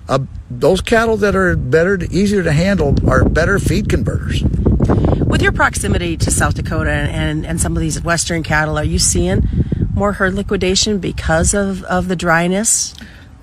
Uh, 0.08 0.20
those 0.50 0.80
cattle 0.80 1.16
that 1.16 1.34
are 1.34 1.56
better 1.56 1.98
easier 2.10 2.42
to 2.42 2.52
handle 2.52 2.94
are 3.08 3.24
better 3.28 3.58
feed 3.58 3.88
converters. 3.88 4.42
With 5.26 5.42
your 5.42 5.52
proximity 5.52 6.16
to 6.18 6.30
South 6.30 6.54
Dakota 6.54 6.90
and, 6.90 7.44
and 7.44 7.60
some 7.60 7.76
of 7.76 7.80
these 7.80 8.00
western 8.02 8.42
cattle, 8.42 8.78
are 8.78 8.84
you 8.84 8.98
seeing 8.98 9.48
more 9.94 10.12
herd 10.12 10.34
liquidation 10.34 10.98
because 10.98 11.54
of, 11.54 11.82
of 11.84 12.08
the 12.08 12.16
dryness? 12.16 12.94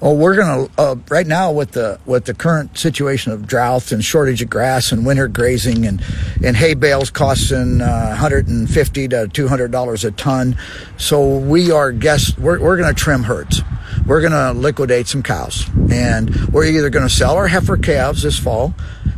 Well, 0.03 0.17
we're 0.17 0.35
gonna 0.35 0.67
uh, 0.77 0.97
right 1.07 1.25
now 1.25 1.53
with 1.53 1.71
the 1.71 1.97
with 2.05 2.25
the 2.25 2.33
current 2.33 2.77
situation 2.77 3.31
of 3.31 3.47
drought 3.47 3.93
and 3.93 4.03
shortage 4.03 4.41
of 4.41 4.49
grass 4.49 4.91
and 4.91 5.05
winter 5.05 5.29
grazing 5.29 5.85
and 5.85 6.03
and 6.43 6.57
hay 6.57 6.73
bales 6.73 7.09
costing 7.09 7.79
uh, 7.79 8.07
150 8.09 9.07
to 9.07 9.29
200 9.29 9.71
dollars 9.71 10.03
a 10.03 10.11
ton. 10.11 10.57
So 10.97 11.37
we 11.37 11.71
are 11.71 11.93
guess 11.93 12.37
we're 12.37 12.59
we're 12.59 12.75
gonna 12.75 12.93
trim 12.93 13.23
herds. 13.23 13.61
We're 14.05 14.19
gonna 14.19 14.51
liquidate 14.51 15.07
some 15.07 15.23
cows, 15.23 15.69
and 15.89 16.35
we're 16.47 16.65
either 16.65 16.89
gonna 16.89 17.07
sell 17.07 17.37
our 17.37 17.47
heifer 17.47 17.77
calves 17.77 18.23
this 18.23 18.37
fall, 18.37 18.71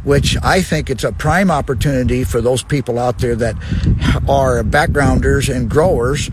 which 0.04 0.38
I 0.44 0.62
think 0.62 0.92
it's 0.92 1.04
a 1.04 1.12
prime 1.12 1.50
opportunity 1.50 2.24
for 2.24 2.42
those 2.42 2.62
people 2.62 3.00
out 3.00 3.18
there 3.18 3.36
that 3.38 3.56
are 4.30 4.62
backgrounders 4.62 5.50
and 5.50 5.68
growers 5.68 6.30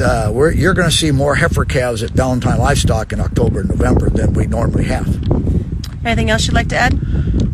uh, 0.00 0.30
we're, 0.32 0.52
you're 0.52 0.74
going 0.74 0.90
to 0.90 0.96
see 0.96 1.10
more 1.10 1.34
heifer 1.34 1.64
calves 1.64 2.02
at 2.02 2.10
Valentine 2.10 2.58
Livestock 2.58 3.12
in 3.12 3.20
October 3.20 3.60
and 3.60 3.68
November 3.68 4.10
than 4.10 4.32
we 4.32 4.46
normally 4.46 4.84
have. 4.84 5.06
Anything 6.04 6.30
else 6.30 6.46
you'd 6.46 6.54
like 6.54 6.68
to 6.68 6.76
add? 6.76 6.98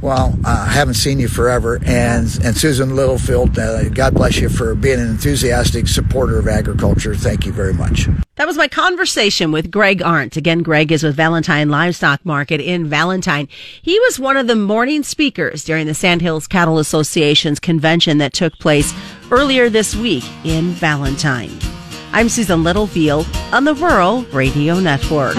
Well, 0.05 0.39
uh, 0.45 0.67
I 0.69 0.73
haven't 0.73 0.95
seen 0.95 1.19
you 1.19 1.29
forever, 1.29 1.77
and 1.77 2.29
and 2.45 2.55
Susan 2.55 2.95
Littlefield, 2.95 3.59
uh, 3.59 3.89
God 3.89 4.13
bless 4.13 4.37
you 4.37 4.51
for 4.51 4.75
being 4.75 5.01
an 5.01 5.09
enthusiastic 5.09 5.89
supporter 5.89 6.39
of 6.39 6.47
agriculture. 6.47 7.15
Thank 7.15 7.47
you 7.47 7.53
very 7.53 7.73
much. 7.73 8.07
That 8.37 8.47
was 8.47 8.59
my 8.59 8.69
conversation 8.69 9.51
with 9.51 9.71
Greg 9.71 10.03
Arndt. 10.03 10.37
Again, 10.37 10.63
Greg 10.63 10.93
is 10.93 11.03
with 11.03 11.17
Valentine 11.17 11.71
Livestock 11.71 12.23
Market 12.23 12.61
in 12.61 12.87
Valentine. 12.87 13.49
He 13.81 13.99
was 14.01 14.21
one 14.21 14.37
of 14.37 14.47
the 14.47 14.57
morning 14.57 15.05
speakers 15.05 15.65
during 15.65 15.87
the 15.87 15.95
Sandhills 15.95 16.47
Cattle 16.47 16.79
Association's 16.79 17.59
convention 17.59 18.19
that 18.19 18.35
took 18.35 18.53
place 18.59 18.93
earlier 19.31 19.71
this 19.71 19.97
week 19.97 20.25
in 20.45 20.67
Valentine. 20.73 21.74
I'm 22.15 22.29
Susan 22.29 22.63
Littlefield 22.63 23.27
on 23.53 23.65
the 23.65 23.75
Rural 23.75 24.23
Radio 24.27 24.79
Network. 24.79 25.35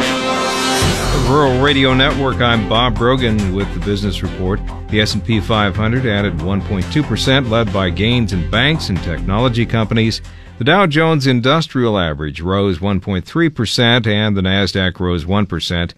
Rural 1.26 1.64
Radio 1.64 1.94
Network. 1.94 2.42
I'm 2.42 2.68
Bob 2.68 2.96
Brogan 2.96 3.56
with 3.56 3.74
the 3.74 3.80
Business 3.80 4.22
Report. 4.22 4.60
The 4.90 5.00
S&P 5.00 5.40
500 5.40 6.06
added 6.06 6.34
1.2%, 6.40 7.50
led 7.50 7.72
by 7.72 7.92
gains 7.92 8.34
in 8.34 8.52
banks 8.52 8.90
and 8.90 9.02
technology 9.04 9.66
companies. 9.66 10.22
The 10.58 10.66
Dow 10.66 10.86
Jones 10.86 11.28
Industrial 11.28 11.98
Average 11.98 12.42
rose 12.42 12.80
1.3%, 12.80 14.06
and 14.06 14.36
the 14.36 14.42
Nasdaq 14.42 15.00
rose 15.00 15.24
1%. 15.24 15.94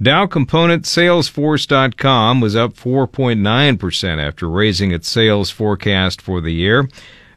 Dow 0.00 0.26
Component 0.26 0.84
Salesforce.com 0.84 2.40
was 2.40 2.54
up 2.54 2.74
4.9% 2.74 4.24
after 4.24 4.48
raising 4.48 4.92
its 4.92 5.08
sales 5.08 5.50
forecast 5.50 6.22
for 6.22 6.40
the 6.40 6.52
year. 6.52 6.88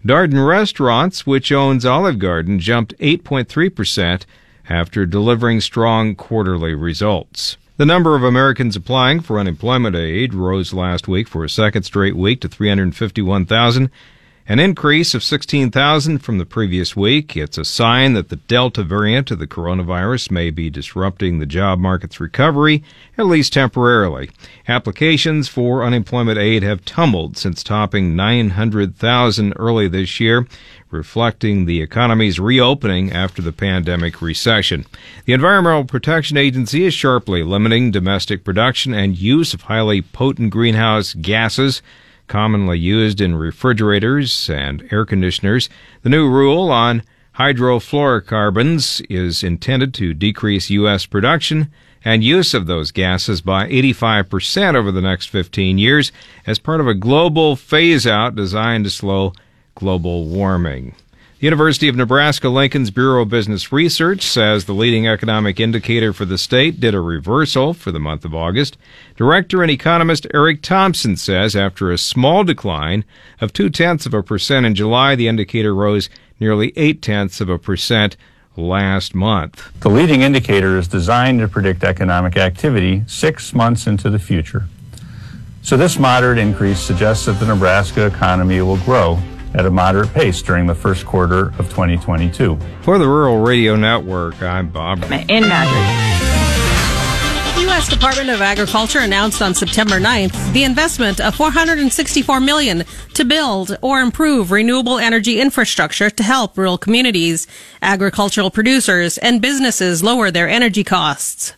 Darden 0.07 0.47
Restaurants, 0.47 1.27
which 1.27 1.51
owns 1.51 1.85
Olive 1.85 2.17
Garden, 2.17 2.59
jumped 2.59 2.97
8.3% 2.97 4.23
after 4.69 5.05
delivering 5.05 5.59
strong 5.59 6.15
quarterly 6.15 6.73
results. 6.73 7.57
The 7.75 7.85
number 7.85 8.15
of 8.15 8.23
Americans 8.23 8.77
applying 8.77 9.19
for 9.19 9.37
unemployment 9.37 9.97
aid 9.97 10.33
rose 10.33 10.71
last 10.71 11.09
week 11.09 11.27
for 11.27 11.43
a 11.43 11.49
second 11.49 11.83
straight 11.83 12.15
week 12.15 12.39
to 12.39 12.47
351,000, 12.47 13.91
an 14.49 14.59
increase 14.59 15.13
of 15.13 15.23
16,000 15.23 16.19
from 16.19 16.37
the 16.37 16.45
previous 16.45 16.95
week. 16.95 17.35
It's 17.35 17.57
a 17.57 17.65
sign 17.65 18.13
that 18.13 18.29
the 18.29 18.37
Delta 18.37 18.81
variant 18.81 19.29
of 19.29 19.39
the 19.39 19.47
coronavirus 19.47 20.31
may 20.31 20.51
be 20.51 20.69
disrupting 20.69 21.39
the 21.39 21.45
job 21.45 21.79
market's 21.79 22.21
recovery, 22.21 22.81
at 23.17 23.25
least 23.25 23.51
temporarily. 23.51 24.29
Applications 24.65 25.49
for 25.49 25.83
unemployment 25.83 26.39
aid 26.39 26.63
have 26.63 26.85
tumbled 26.85 27.35
since 27.35 27.61
topping 27.61 28.15
900,000 28.15 29.53
early 29.57 29.89
this 29.89 30.17
year, 30.21 30.47
reflecting 30.91 31.65
the 31.65 31.81
economy's 31.81 32.39
reopening 32.39 33.11
after 33.11 33.41
the 33.41 33.51
pandemic 33.51 34.21
recession. 34.21 34.85
The 35.25 35.33
Environmental 35.33 35.83
Protection 35.83 36.37
Agency 36.37 36.85
is 36.85 36.93
sharply 36.93 37.43
limiting 37.43 37.91
domestic 37.91 38.45
production 38.45 38.93
and 38.93 39.17
use 39.17 39.53
of 39.53 39.63
highly 39.63 40.01
potent 40.01 40.51
greenhouse 40.51 41.13
gases 41.15 41.81
commonly 42.27 42.77
used 42.77 43.21
in 43.21 43.35
refrigerators 43.35 44.49
and 44.49 44.87
air 44.91 45.05
conditioners. 45.05 45.69
The 46.01 46.09
new 46.09 46.29
rule 46.29 46.69
on 46.71 47.03
hydrofluorocarbons 47.35 49.05
is 49.09 49.43
intended 49.43 49.93
to 49.95 50.13
decrease 50.13 50.69
U.S. 50.69 51.05
production 51.05 51.71
and 52.03 52.23
use 52.23 52.53
of 52.53 52.67
those 52.67 52.91
gases 52.91 53.41
by 53.41 53.67
85% 53.67 54.75
over 54.75 54.91
the 54.91 55.01
next 55.01 55.27
15 55.27 55.77
years 55.77 56.11
as 56.45 56.59
part 56.59 56.79
of 56.79 56.87
a 56.87 56.93
global 56.93 57.55
phase 57.55 58.07
out 58.07 58.35
designed 58.35 58.85
to 58.85 58.89
slow 58.89 59.33
global 59.75 60.25
warming. 60.25 60.95
University 61.39 61.87
of 61.87 61.95
Nebraska 61.95 62.49
Lincoln's 62.49 62.89
Bureau 62.89 63.21
of 63.21 63.29
Business 63.29 63.71
Research 63.71 64.23
says 64.23 64.65
the 64.65 64.73
leading 64.73 65.07
economic 65.07 65.59
indicator 65.59 66.11
for 66.11 66.25
the 66.25 66.37
state 66.37 66.79
did 66.79 66.95
a 66.95 66.99
reversal 66.99 67.75
for 67.75 67.91
the 67.91 67.99
month 67.99 68.25
of 68.25 68.33
August. 68.33 68.75
Director 69.15 69.61
and 69.61 69.69
economist 69.69 70.25
Eric 70.33 70.63
Thompson 70.63 71.15
says 71.15 71.55
after 71.55 71.91
a 71.91 71.97
small 71.99 72.43
decline 72.43 73.05
of 73.39 73.53
two 73.53 73.69
tenths 73.69 74.07
of 74.07 74.15
a 74.15 74.23
percent 74.23 74.65
in 74.65 74.73
July, 74.73 75.13
the 75.13 75.27
indicator 75.27 75.75
rose 75.75 76.09
nearly 76.39 76.73
eight 76.75 77.03
tenths 77.03 77.39
of 77.39 77.49
a 77.49 77.59
percent 77.59 78.17
last 78.55 79.13
month. 79.13 79.71
The 79.81 79.91
leading 79.91 80.21
indicator 80.21 80.75
is 80.79 80.87
designed 80.87 81.39
to 81.41 81.47
predict 81.47 81.83
economic 81.83 82.35
activity 82.35 83.03
six 83.05 83.53
months 83.53 83.85
into 83.85 84.09
the 84.09 84.17
future. 84.17 84.65
So 85.61 85.77
this 85.77 85.99
moderate 85.99 86.39
increase 86.39 86.79
suggests 86.79 87.27
that 87.27 87.33
the 87.33 87.45
Nebraska 87.45 88.07
economy 88.07 88.59
will 88.61 88.77
grow 88.77 89.19
at 89.57 89.65
a 89.65 89.71
moderate 89.71 90.13
pace 90.13 90.41
during 90.41 90.67
the 90.67 90.75
first 90.75 91.05
quarter 91.05 91.47
of 91.57 91.67
2022. 91.69 92.57
For 92.81 92.97
the 92.99 93.07
Rural 93.07 93.41
Radio 93.41 93.75
Network, 93.75 94.41
I'm 94.41 94.69
Bob. 94.69 95.03
In 95.03 95.47
Madrid. 95.47 96.07
The 97.55 97.63
U.S. 97.63 97.89
Department 97.89 98.29
of 98.29 98.39
Agriculture 98.39 98.99
announced 98.99 99.41
on 99.41 99.55
September 99.55 99.99
9th 99.99 100.53
the 100.53 100.63
investment 100.63 101.19
of 101.19 101.33
464 101.35 102.39
million 102.39 102.83
to 103.15 103.25
build 103.25 103.75
or 103.81 103.99
improve 103.99 104.51
renewable 104.51 104.99
energy 104.99 105.41
infrastructure 105.41 106.11
to 106.11 106.23
help 106.23 106.55
rural 106.55 106.77
communities, 106.77 107.47
agricultural 107.81 108.51
producers, 108.51 109.17
and 109.17 109.41
businesses 109.41 110.03
lower 110.03 110.29
their 110.29 110.47
energy 110.47 110.83
costs. 110.83 111.56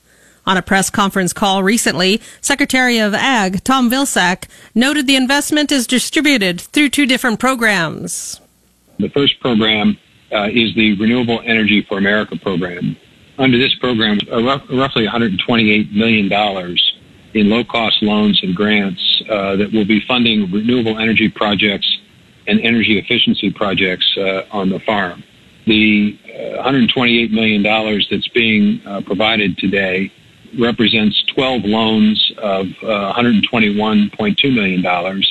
On 0.49 0.57
a 0.57 0.63
press 0.63 0.89
conference 0.89 1.31
call 1.31 1.61
recently, 1.61 2.19
Secretary 2.41 2.97
of 2.97 3.13
Ag 3.13 3.63
Tom 3.63 3.87
Vilsack 3.87 4.47
noted 4.73 5.05
the 5.05 5.15
investment 5.15 5.71
is 5.71 5.85
distributed 5.85 6.59
through 6.59 6.89
two 6.89 7.05
different 7.05 7.39
programs. 7.39 8.41
The 8.97 9.09
first 9.09 9.39
program 9.41 9.95
uh, 10.31 10.47
is 10.51 10.73
the 10.73 10.97
Renewable 10.99 11.39
Energy 11.45 11.85
for 11.87 11.99
America 11.99 12.35
program. 12.35 12.97
Under 13.37 13.59
this 13.59 13.75
program, 13.75 14.17
roughly 14.27 15.05
$128 15.05 15.93
million 15.95 16.77
in 17.35 17.49
low 17.51 17.63
cost 17.63 18.01
loans 18.01 18.41
and 18.41 18.55
grants 18.55 19.21
uh, 19.29 19.55
that 19.55 19.71
will 19.71 19.85
be 19.85 20.01
funding 20.07 20.51
renewable 20.51 20.97
energy 20.97 21.29
projects 21.29 21.99
and 22.47 22.59
energy 22.61 22.97
efficiency 22.97 23.51
projects 23.51 24.17
uh, 24.17 24.45
on 24.49 24.69
the 24.69 24.79
farm. 24.79 25.23
The 25.67 26.17
uh, 26.25 26.63
$128 26.63 27.29
million 27.29 27.61
that's 28.09 28.27
being 28.29 28.81
uh, 28.87 29.01
provided 29.01 29.55
today 29.59 30.11
represents 30.57 31.23
12 31.35 31.65
loans 31.65 32.31
of 32.37 32.67
uh, 32.83 33.13
$121.2 33.13 34.53
million 34.53 35.23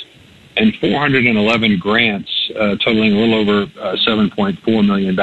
and 0.56 0.74
411 0.76 1.78
grants 1.78 2.50
uh, 2.56 2.76
totaling 2.76 3.12
a 3.12 3.16
little 3.16 3.34
over 3.34 3.62
uh, 3.80 3.96
$7.4 4.06 4.86
million. 4.86 5.18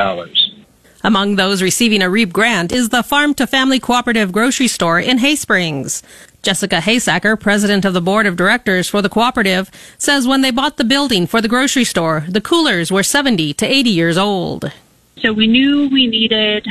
Among 1.03 1.35
those 1.35 1.61
receiving 1.61 2.01
a 2.01 2.09
REAP 2.09 2.33
grant 2.33 2.71
is 2.71 2.89
the 2.89 3.03
Farm 3.03 3.35
to 3.35 3.45
Family 3.45 3.79
Cooperative 3.79 4.31
Grocery 4.31 4.67
Store 4.67 4.99
in 4.99 5.19
Hay 5.19 5.35
Springs. 5.35 6.01
Jessica 6.41 6.77
Haysacker, 6.77 7.39
president 7.39 7.85
of 7.85 7.93
the 7.93 8.01
board 8.01 8.25
of 8.25 8.35
directors 8.35 8.87
for 8.87 9.01
the 9.01 9.09
cooperative, 9.09 9.69
says 9.97 10.27
when 10.27 10.41
they 10.41 10.51
bought 10.51 10.77
the 10.77 10.83
building 10.83 11.27
for 11.27 11.41
the 11.41 11.47
grocery 11.47 11.83
store, 11.83 12.23
the 12.27 12.41
coolers 12.41 12.91
were 12.91 13.03
70 13.03 13.53
to 13.55 13.65
80 13.65 13.89
years 13.89 14.17
old. 14.17 14.71
So 15.19 15.33
we 15.33 15.47
knew 15.47 15.89
we 15.89 16.07
needed 16.07 16.67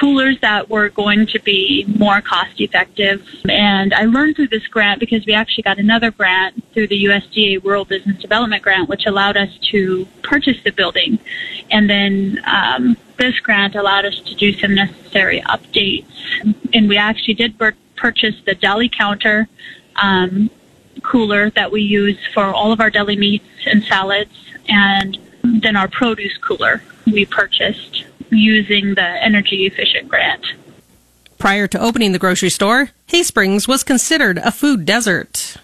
coolers 0.00 0.40
that 0.40 0.70
were 0.70 0.88
going 0.88 1.26
to 1.26 1.38
be 1.40 1.84
more 1.98 2.22
cost 2.22 2.58
effective. 2.60 3.26
And 3.48 3.92
I 3.92 4.04
learned 4.04 4.36
through 4.36 4.48
this 4.48 4.66
grant 4.66 4.98
because 4.98 5.26
we 5.26 5.34
actually 5.34 5.62
got 5.62 5.78
another 5.78 6.10
grant 6.10 6.64
through 6.72 6.88
the 6.88 7.04
USDA 7.04 7.62
Rural 7.62 7.84
Business 7.84 8.16
Development 8.18 8.62
Grant, 8.62 8.88
which 8.88 9.04
allowed 9.06 9.36
us 9.36 9.50
to 9.70 10.06
purchase 10.22 10.56
the 10.64 10.72
building. 10.72 11.18
And 11.70 11.90
then 11.90 12.40
um, 12.46 12.96
this 13.18 13.38
grant 13.40 13.74
allowed 13.74 14.06
us 14.06 14.18
to 14.20 14.34
do 14.34 14.52
some 14.54 14.74
necessary 14.74 15.42
updates. 15.42 16.06
And 16.72 16.88
we 16.88 16.96
actually 16.96 17.34
did 17.34 17.58
purchase 17.96 18.36
the 18.46 18.54
deli 18.54 18.88
counter 18.88 19.48
um, 19.96 20.50
cooler 21.02 21.50
that 21.50 21.70
we 21.70 21.82
use 21.82 22.18
for 22.32 22.44
all 22.44 22.72
of 22.72 22.80
our 22.80 22.90
deli 22.90 23.16
meats 23.16 23.44
and 23.66 23.84
salads, 23.84 24.54
and 24.68 25.18
then 25.42 25.76
our 25.76 25.88
produce 25.88 26.36
cooler 26.38 26.82
we 27.06 27.24
purchased 27.26 28.04
using 28.30 28.94
the 28.94 29.02
energy 29.02 29.66
efficient 29.66 30.08
grant. 30.08 30.44
Prior 31.38 31.66
to 31.68 31.80
opening 31.80 32.12
the 32.12 32.18
grocery 32.18 32.50
store, 32.50 32.90
Hay 33.06 33.22
Springs 33.22 33.66
was 33.66 33.82
considered 33.82 34.38
a 34.38 34.52
food 34.52 34.84
desert. 34.84 35.56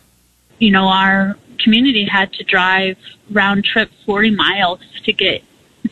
You 0.58 0.70
know, 0.70 0.88
our 0.88 1.36
community 1.58 2.06
had 2.06 2.32
to 2.34 2.44
drive 2.44 2.96
round 3.30 3.64
trip 3.64 3.90
40 4.06 4.30
miles 4.30 4.80
to 5.04 5.12
get 5.12 5.42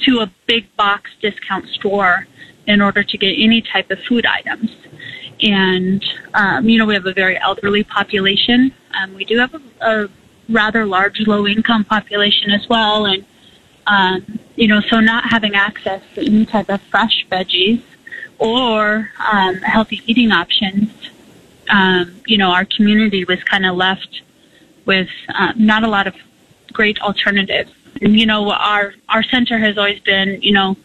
to 0.05 0.21
a 0.21 0.33
big 0.47 0.75
box 0.77 1.11
discount 1.21 1.69
store 1.69 2.27
in 2.67 2.81
order 2.81 3.03
to 3.03 3.19
get 3.19 3.35
any 3.39 3.61
type 3.61 3.91
of 3.91 3.99
food 4.09 4.25
items. 4.27 4.71
And, 5.43 6.03
um, 6.33 6.69
you 6.69 6.79
know, 6.79 6.87
we 6.87 6.95
have 6.95 7.07
a 7.07 7.13
very 7.13 7.39
elderly 7.39 7.85
population. 7.85 8.73
Um, 8.95 9.15
we 9.15 9.25
do 9.25 9.39
have 9.39 9.55
a, 9.55 9.61
a 9.83 10.09
rather 10.49 10.87
large 10.87 11.21
low 11.27 11.47
income 11.47 11.85
population 11.85 12.51
as 12.51 12.67
well. 12.69 13.05
And, 13.05 13.27
um, 13.87 14.39
you 14.57 14.69
know, 14.69 14.81
so 14.81 15.01
not 15.01 15.31
having 15.31 15.55
access 15.55 16.03
to 16.15 16.25
any 16.25 16.47
type 16.47 16.69
of 16.69 16.81
fresh 16.83 17.27
veggies 17.31 17.83
or 18.39 19.11
um, 19.33 19.57
healthy 19.57 20.01
eating 20.07 20.33
options, 20.33 20.91
um, 21.69 22.21
you 22.27 22.39
know, 22.39 22.51
our 22.51 22.65
community 22.65 23.25
was 23.25 23.43
kind 23.45 23.67
of 23.67 23.77
left 23.77 24.23
with 24.85 25.09
uh, 25.29 25.53
not 25.57 25.83
a 25.83 25.89
lot 25.89 26.07
of 26.07 26.15
great 26.73 27.01
alternatives. 27.01 27.73
And, 28.01 28.19
you 28.19 28.27
know, 28.27 28.51
our, 28.51 28.95
our 29.09 29.23
center 29.23 29.59
has 29.59 29.79
always 29.79 30.01
been, 30.01 30.43
you 30.43 30.53
know, 30.53 30.77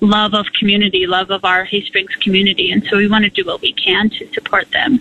love 0.00 0.34
of 0.34 0.46
community, 0.58 1.06
love 1.06 1.30
of 1.30 1.44
our 1.44 1.64
Hay 1.64 1.84
Springs 1.84 2.14
community. 2.16 2.70
And 2.70 2.84
so 2.84 2.96
we 2.96 3.08
want 3.08 3.24
to 3.24 3.30
do 3.30 3.44
what 3.44 3.60
we 3.60 3.72
can 3.72 4.10
to 4.10 4.32
support 4.32 4.70
them. 4.70 5.00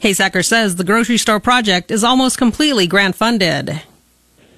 Haysacker 0.00 0.44
says 0.44 0.76
the 0.76 0.84
grocery 0.84 1.18
store 1.18 1.40
project 1.40 1.90
is 1.90 2.04
almost 2.04 2.38
completely 2.38 2.86
grant 2.86 3.16
funded. 3.16 3.82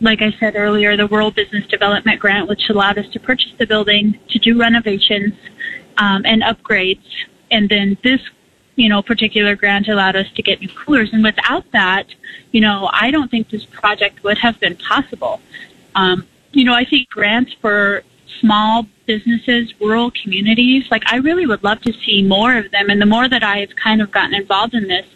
Like 0.00 0.22
I 0.22 0.32
said 0.40 0.56
earlier, 0.56 0.96
the 0.96 1.06
Rural 1.06 1.30
Business 1.30 1.66
Development 1.66 2.18
Grant, 2.18 2.48
which 2.48 2.70
allowed 2.70 2.96
us 2.98 3.06
to 3.12 3.20
purchase 3.20 3.52
the 3.58 3.66
building, 3.66 4.18
to 4.30 4.38
do 4.38 4.58
renovations 4.58 5.34
um, 5.98 6.22
and 6.24 6.42
upgrades. 6.42 7.04
And 7.50 7.68
then 7.68 7.98
this, 8.02 8.20
you 8.76 8.88
know, 8.88 9.02
particular 9.02 9.56
grant 9.56 9.88
allowed 9.88 10.16
us 10.16 10.26
to 10.36 10.42
get 10.42 10.60
new 10.60 10.70
coolers. 10.70 11.10
And 11.12 11.22
without 11.22 11.70
that, 11.72 12.06
you 12.52 12.60
know, 12.60 12.88
I 12.92 13.10
don't 13.10 13.30
think 13.30 13.50
this 13.50 13.66
project 13.66 14.24
would 14.24 14.38
have 14.38 14.58
been 14.58 14.76
possible. 14.76 15.40
Um, 15.94 16.26
you 16.52 16.64
know, 16.64 16.74
I 16.74 16.84
think 16.84 17.10
grants 17.10 17.52
for 17.60 18.02
small 18.40 18.86
businesses, 19.06 19.74
rural 19.80 20.10
communities. 20.22 20.86
Like, 20.90 21.02
I 21.06 21.16
really 21.16 21.46
would 21.46 21.62
love 21.62 21.82
to 21.82 21.92
see 21.92 22.22
more 22.22 22.56
of 22.56 22.70
them. 22.70 22.88
And 22.88 23.02
the 23.02 23.06
more 23.06 23.28
that 23.28 23.42
I've 23.42 23.74
kind 23.76 24.00
of 24.00 24.10
gotten 24.10 24.34
involved 24.34 24.74
in 24.74 24.88
this, 24.88 25.06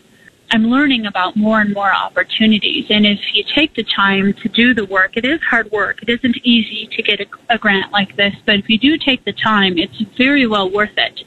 I'm 0.55 0.71
learning 0.71 1.05
about 1.05 1.35
more 1.35 1.61
and 1.61 1.75
more 1.75 1.93
opportunities. 1.93 2.87
And 2.88 3.05
if 3.05 3.19
you 3.35 3.43
take 3.57 3.75
the 3.75 3.83
time 3.83 4.33
to 4.35 4.49
do 4.49 4.73
the 4.73 4.85
work, 4.85 5.17
it 5.17 5.25
is 5.25 5.43
hard 5.43 5.73
work. 5.73 6.01
It 6.01 6.09
isn't 6.09 6.37
easy 6.45 6.87
to 6.95 7.03
get 7.03 7.19
a, 7.19 7.27
a 7.49 7.59
grant 7.59 7.90
like 7.90 8.14
this, 8.14 8.37
but 8.47 8.61
if 8.61 8.71
you 8.71 8.79
do 8.79 8.97
take 8.97 9.25
the 9.25 9.33
time, 9.33 9.79
it's 9.79 10.01
very 10.17 10.47
well 10.47 10.71
worth 10.71 10.97
it. 10.97 11.25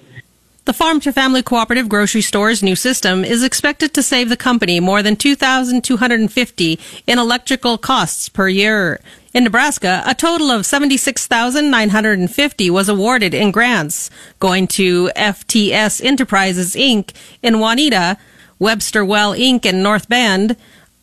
The 0.64 0.72
Farm 0.72 1.02
to 1.02 1.12
Family 1.12 1.44
Cooperative 1.44 1.90
Grocery 1.90 2.22
Store's 2.22 2.64
new 2.64 2.78
system 2.78 3.26
is 3.26 3.44
expected 3.44 3.94
to 3.96 4.02
save 4.02 4.30
the 4.30 4.38
company 4.38 4.80
more 4.80 5.04
than 5.04 5.18
2250 5.18 6.80
in 7.06 7.20
electrical 7.20 7.78
costs 7.78 8.30
per 8.30 8.48
year. 8.48 9.02
In 9.34 9.44
Nebraska, 9.44 10.04
a 10.06 10.16
total 10.16 10.52
of 10.52 10.66
76,950 10.66 12.70
was 12.70 12.88
awarded 12.88 13.34
in 13.34 13.52
grants, 13.52 14.10
going 14.40 14.68
to 14.68 15.12
FTS 15.18 16.02
Enterprises 16.02 16.76
Inc. 16.76 17.12
in 17.44 17.56
Juniata, 17.56 18.18
Webster 18.60 19.04
Well 19.06 19.34
Inc. 19.34 19.66
in 19.66 19.84
North 19.84 20.10
Bend, 20.10 20.56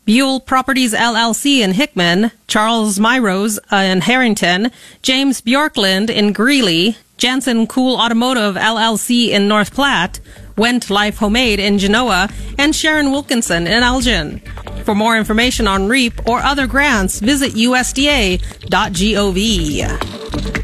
Buell 0.04 0.40
Properties 0.40 0.92
LLC 0.92 1.60
in 1.60 1.72
Hickman, 1.72 2.30
Charles 2.46 2.98
Myrose 2.98 3.58
uh, 3.72 3.76
in 3.76 4.00
Hartington, 4.02 4.70
James 5.02 5.40
Bjorklund 5.40 6.10
in 6.10 6.32
Greeley, 6.32 6.96
Jansen 7.16 7.66
Cool 7.66 7.96
Automotive 7.96 8.56
LLC 8.56 9.28
in 9.30 9.48
North 9.48 9.72
Platte, 9.72 10.20
Went 10.56 10.90
Life 10.90 11.18
Homemade 11.18 11.58
in 11.58 11.78
Genoa, 11.78 12.28
and 12.58 12.76
Sharon 12.76 13.12
Wilkinson 13.12 13.66
in 13.66 13.82
Elgin. 13.82 14.40
For 14.84 14.94
more 14.94 15.16
information 15.16 15.66
on 15.66 15.88
REAP 15.88 16.28
or 16.28 16.40
other 16.40 16.66
grants, 16.66 17.20
visit 17.20 17.52
usda.gov. 17.52 18.38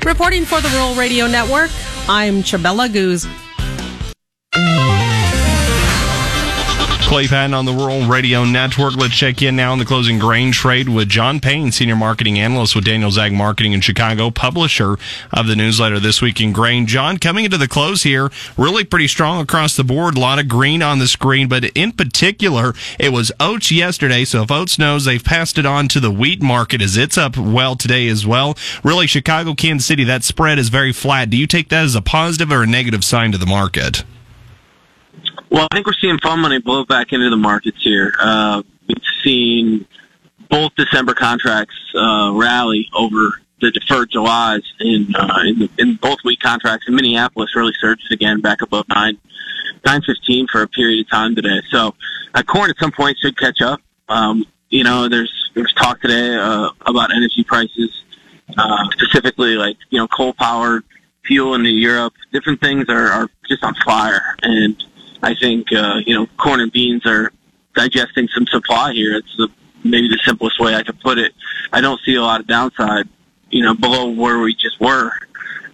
Reporting 0.05 0.45
for 0.45 0.61
the 0.61 0.69
Rural 0.69 0.95
Radio 0.95 1.27
Network, 1.27 1.71
I'm 2.09 2.43
Chabella 2.43 2.93
Goose. 2.93 3.27
Clay 7.11 7.27
Patton 7.27 7.55
on 7.55 7.65
the 7.65 7.73
Rural 7.73 8.07
Radio 8.07 8.45
Network. 8.45 8.95
Let's 8.95 9.17
check 9.17 9.43
in 9.43 9.57
now 9.57 9.73
on 9.73 9.81
the 9.81 9.85
closing 9.85 10.21
grain 10.21 10.53
trade 10.53 10.89
with 10.89 11.09
John 11.09 11.41
Payne, 11.41 11.73
Senior 11.73 11.97
Marketing 11.97 12.39
Analyst 12.39 12.77
with 12.77 12.85
Daniel 12.85 13.11
Ag 13.19 13.33
Marketing 13.33 13.73
in 13.73 13.81
Chicago, 13.81 14.31
publisher 14.31 14.97
of 15.33 15.49
the 15.49 15.57
newsletter 15.57 15.99
This 15.99 16.23
Week 16.23 16.41
in 16.41 16.53
Grain. 16.53 16.87
John, 16.87 17.17
coming 17.17 17.45
into 17.45 17.59
the 17.59 17.67
close 17.67 18.05
here, 18.05 18.31
really 18.57 18.85
pretty 18.85 19.09
strong 19.09 19.41
across 19.41 19.75
the 19.75 19.83
board. 19.83 20.17
A 20.17 20.21
lot 20.21 20.39
of 20.39 20.47
green 20.47 20.83
on 20.83 21.01
the 21.01 21.09
screen, 21.09 21.49
but 21.49 21.65
in 21.75 21.91
particular, 21.91 22.75
it 22.97 23.13
was 23.13 23.33
oats 23.41 23.73
yesterday. 23.73 24.25
So 24.25 24.43
if 24.43 24.53
oats 24.53 24.79
knows 24.79 25.05
they've 25.05 25.25
passed 25.25 25.59
it 25.59 25.67
on 25.67 25.89
to 25.89 25.99
the 25.99 26.13
wheat 26.13 26.41
market 26.41 26.81
as 26.81 26.97
it's 26.97 27.19
up 27.19 27.37
well 27.37 27.75
today 27.75 28.07
as 28.07 28.25
well. 28.25 28.57
Really, 28.85 29.09
Chicago, 29.09 29.55
Kansas 29.55 29.85
City, 29.85 30.05
that 30.05 30.23
spread 30.23 30.61
is 30.61 30.69
very 30.69 30.93
flat. 30.93 31.29
Do 31.29 31.37
you 31.37 31.49
take 31.49 31.71
that 31.71 31.83
as 31.83 31.97
a 31.97 32.03
positive 32.03 32.53
or 32.53 32.63
a 32.63 32.69
negative 32.69 33.05
sign 33.05 33.33
to 33.33 33.39
the 33.39 33.47
market? 33.47 34.05
Well, 35.51 35.67
I 35.69 35.75
think 35.75 35.87
we're 35.87 35.95
seeing 35.95 36.19
fund 36.19 36.41
money 36.41 36.61
blow 36.61 36.85
back 36.85 37.13
into 37.13 37.29
the 37.29 37.37
markets 37.37 37.79
here. 37.83 38.15
Uh, 38.21 38.63
we've 38.87 39.03
seen 39.25 39.85
both 40.49 40.73
December 40.77 41.13
contracts 41.13 41.75
uh, 41.95 42.31
rally 42.35 42.89
over 42.95 43.41
the 43.61 43.73
deferred 43.73 44.11
Julys 44.13 44.63
in, 44.79 45.13
uh, 45.15 45.41
in, 45.45 45.59
the, 45.59 45.71
in 45.79 45.97
both 45.97 46.19
week 46.25 46.39
contracts. 46.39 46.87
In 46.87 46.95
Minneapolis, 46.95 47.57
really 47.57 47.75
surged 47.81 48.13
again 48.13 48.41
back 48.41 48.63
above 48.63 48.87
nine 48.89 49.19
nine 49.85 50.03
fifteen 50.03 50.47
for 50.47 50.63
a 50.63 50.69
period 50.69 51.05
of 51.05 51.11
time 51.11 51.35
today. 51.35 51.61
So, 51.71 51.95
uh, 52.33 52.43
corn 52.45 52.71
at 52.71 52.79
some 52.79 52.93
point 52.93 53.19
should 53.21 53.37
catch 53.37 53.61
up. 53.61 53.81
Um, 54.09 54.47
you 54.69 54.85
know, 54.85 55.09
there's 55.09 55.51
there's 55.55 55.73
talk 55.75 56.01
today 56.01 56.37
uh, 56.37 56.71
about 56.87 57.13
energy 57.13 57.43
prices, 57.43 58.05
uh, 58.57 58.85
specifically 58.93 59.57
like 59.57 59.77
you 59.91 59.99
know 59.99 60.07
coal 60.07 60.33
powered 60.33 60.85
fuel 61.27 61.55
into 61.55 61.71
Europe. 61.71 62.15
Different 62.33 62.61
things 62.61 62.87
are, 62.89 63.09
are 63.09 63.29
just 63.49 63.65
on 63.65 63.75
fire, 63.85 64.37
and 64.43 64.83
I 65.23 65.35
think 65.35 65.73
uh, 65.73 66.01
you 66.07 66.15
know 66.15 66.27
corn 66.39 66.61
and 66.61 66.73
beans 66.73 67.05
are 67.07 67.33
digesting 67.75 68.29
some 68.35 68.47
supply 68.47 68.93
here. 68.93 69.17
It's 69.17 69.37
the, 69.37 69.49
maybe 69.85 70.09
the 70.09 70.19
simplest 70.25 70.59
way 70.61 70.75
I 70.75 70.83
could 70.83 71.01
put 71.01 71.19
it. 71.19 71.33
I 71.73 71.81
don't 71.81 72.01
see 72.05 72.17
a 72.17 72.23
lot 72.23 72.41
of 72.41 72.47
downside, 72.47 73.09
you 73.51 73.63
know, 73.63 73.75
below 73.75 74.11
where 74.11 74.39
we 74.41 74.55
just 74.55 74.81
were. 74.81 75.13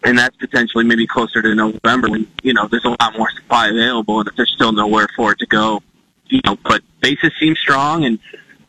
and 0.04 0.18
that's 0.18 0.36
potentially 0.36 0.84
maybe 0.84 1.06
closer 1.06 1.42
to 1.42 1.54
November 1.54 2.08
when 2.08 2.26
you 2.42 2.52
know 2.52 2.66
there's 2.68 2.84
a 2.84 2.96
lot 3.00 3.16
more 3.16 3.30
supply 3.30 3.68
available, 3.68 4.20
and 4.20 4.28
if 4.28 4.36
there's 4.36 4.52
still 4.52 4.72
nowhere 4.72 5.08
for 5.16 5.32
it 5.32 5.38
to 5.38 5.46
go, 5.46 5.82
you 6.26 6.40
know. 6.44 6.56
But 6.62 6.82
basis 7.00 7.32
seems 7.40 7.58
strong, 7.58 8.04
and 8.04 8.18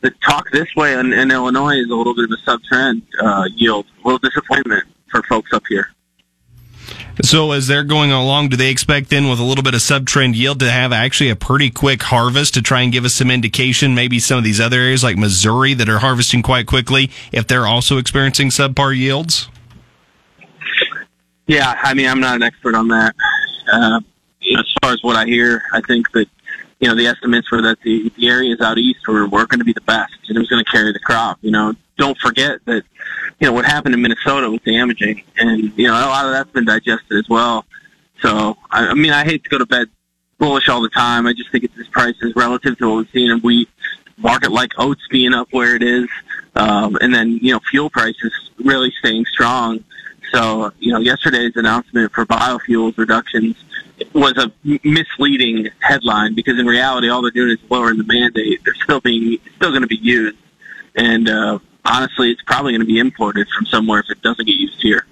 the 0.00 0.10
talk 0.24 0.50
this 0.50 0.68
way 0.76 0.94
in, 0.94 1.12
in 1.12 1.30
Illinois 1.30 1.76
is 1.76 1.90
a 1.90 1.94
little 1.94 2.14
bit 2.14 2.24
of 2.24 2.30
a 2.30 2.42
sub 2.44 2.62
trend 2.64 3.02
uh, 3.20 3.44
yield, 3.54 3.86
a 4.02 4.06
little 4.06 4.18
disappointment 4.18 4.84
for 5.10 5.22
folks 5.24 5.52
up 5.52 5.64
here. 5.68 5.92
So 7.22 7.52
as 7.52 7.66
they're 7.66 7.84
going 7.84 8.12
along, 8.12 8.48
do 8.50 8.56
they 8.56 8.70
expect 8.70 9.10
then 9.10 9.28
with 9.28 9.40
a 9.40 9.42
little 9.42 9.64
bit 9.64 9.74
of 9.74 9.82
sub-trend 9.82 10.36
yield 10.36 10.60
to 10.60 10.70
have 10.70 10.92
actually 10.92 11.30
a 11.30 11.36
pretty 11.36 11.70
quick 11.70 12.02
harvest 12.02 12.54
to 12.54 12.62
try 12.62 12.82
and 12.82 12.92
give 12.92 13.04
us 13.04 13.14
some 13.14 13.30
indication? 13.30 13.94
Maybe 13.94 14.18
some 14.18 14.38
of 14.38 14.44
these 14.44 14.60
other 14.60 14.78
areas 14.78 15.02
like 15.02 15.16
Missouri 15.16 15.74
that 15.74 15.88
are 15.88 15.98
harvesting 15.98 16.42
quite 16.42 16.66
quickly, 16.66 17.10
if 17.32 17.46
they're 17.46 17.66
also 17.66 17.98
experiencing 17.98 18.50
subpar 18.50 18.96
yields. 18.96 19.48
Yeah, 21.48 21.78
I 21.82 21.94
mean, 21.94 22.06
I'm 22.06 22.20
not 22.20 22.36
an 22.36 22.42
expert 22.42 22.74
on 22.74 22.88
that. 22.88 23.14
Uh, 23.72 24.00
as 24.56 24.74
far 24.82 24.92
as 24.92 25.02
what 25.02 25.16
I 25.16 25.24
hear, 25.24 25.62
I 25.72 25.80
think 25.80 26.10
that 26.12 26.28
you 26.78 26.88
know 26.88 26.94
the 26.94 27.06
estimates 27.06 27.50
were 27.50 27.62
that 27.62 27.80
the, 27.82 28.12
the 28.16 28.28
areas 28.28 28.60
out 28.60 28.78
east 28.78 29.00
were, 29.08 29.26
were 29.26 29.46
going 29.46 29.58
to 29.58 29.64
be 29.64 29.72
the 29.72 29.80
best, 29.82 30.12
and 30.28 30.36
it 30.36 30.40
was 30.40 30.48
going 30.48 30.64
to 30.64 30.70
carry 30.70 30.92
the 30.92 31.00
crop. 31.00 31.38
You 31.40 31.50
know, 31.50 31.74
don't 31.98 32.18
forget 32.18 32.64
that 32.64 32.84
you 33.38 33.46
know 33.46 33.52
what 33.52 33.66
happened 33.66 33.94
in 33.94 34.00
Minnesota 34.00 34.50
was 34.50 34.60
damaging, 34.62 35.22
and 35.36 35.72
you 35.76 35.86
know 35.86 35.94
a 35.94 36.08
lot 36.08 36.24
of 36.24 36.32
that's 36.32 36.50
been 36.50 36.64
digested 36.64 37.18
as 37.18 37.28
well. 37.28 37.64
So 38.22 38.56
I, 38.70 38.88
I 38.88 38.94
mean, 38.94 39.12
I 39.12 39.24
hate 39.24 39.44
to 39.44 39.50
go 39.50 39.58
to 39.58 39.66
bed 39.66 39.88
bullish 40.38 40.68
all 40.68 40.80
the 40.80 40.88
time. 40.88 41.26
I 41.26 41.32
just 41.34 41.50
think 41.52 41.64
it's 41.64 41.74
this 41.76 41.88
price 41.88 42.16
is 42.22 42.34
relative 42.34 42.78
to 42.78 42.88
what 42.88 42.96
we've 42.96 43.10
seen 43.10 43.30
in 43.30 43.40
wheat 43.40 43.68
market 44.16 44.50
like 44.50 44.72
oats 44.78 45.06
being 45.10 45.32
up 45.34 45.48
where 45.50 45.76
it 45.76 45.82
is, 45.82 46.08
um, 46.56 46.96
and 47.00 47.14
then 47.14 47.38
you 47.42 47.52
know 47.52 47.60
fuel 47.70 47.90
prices 47.90 48.32
really 48.64 48.92
staying 48.98 49.24
strong. 49.26 49.84
So 50.32 50.72
you 50.78 50.92
know 50.92 51.00
yesterday's 51.00 51.56
announcement 51.56 52.12
for 52.12 52.26
biofuels 52.26 52.96
reductions 52.96 53.56
was 54.12 54.34
a 54.36 54.52
misleading 54.84 55.68
headline 55.80 56.34
because 56.34 56.58
in 56.58 56.66
reality 56.66 57.08
all 57.08 57.20
they're 57.22 57.30
doing 57.30 57.50
is 57.50 57.58
lowering 57.70 57.98
the 57.98 58.04
mandate. 58.04 58.60
They're 58.64 58.74
still 58.74 59.00
being 59.00 59.38
still 59.56 59.70
going 59.70 59.82
to 59.82 59.88
be 59.88 59.96
used, 59.96 60.36
and 60.96 61.28
uh, 61.28 61.58
honestly, 61.88 62.30
it's 62.30 62.42
probably 62.42 62.72
going 62.72 62.80
to 62.80 62.86
be 62.86 62.98
imported 62.98 63.48
from 63.48 63.66
somewhere 63.66 64.00
if 64.00 64.10
it 64.10 64.22
doesn't 64.22 64.44
get 64.44 64.56
used 64.56 64.80
here. 64.80 65.06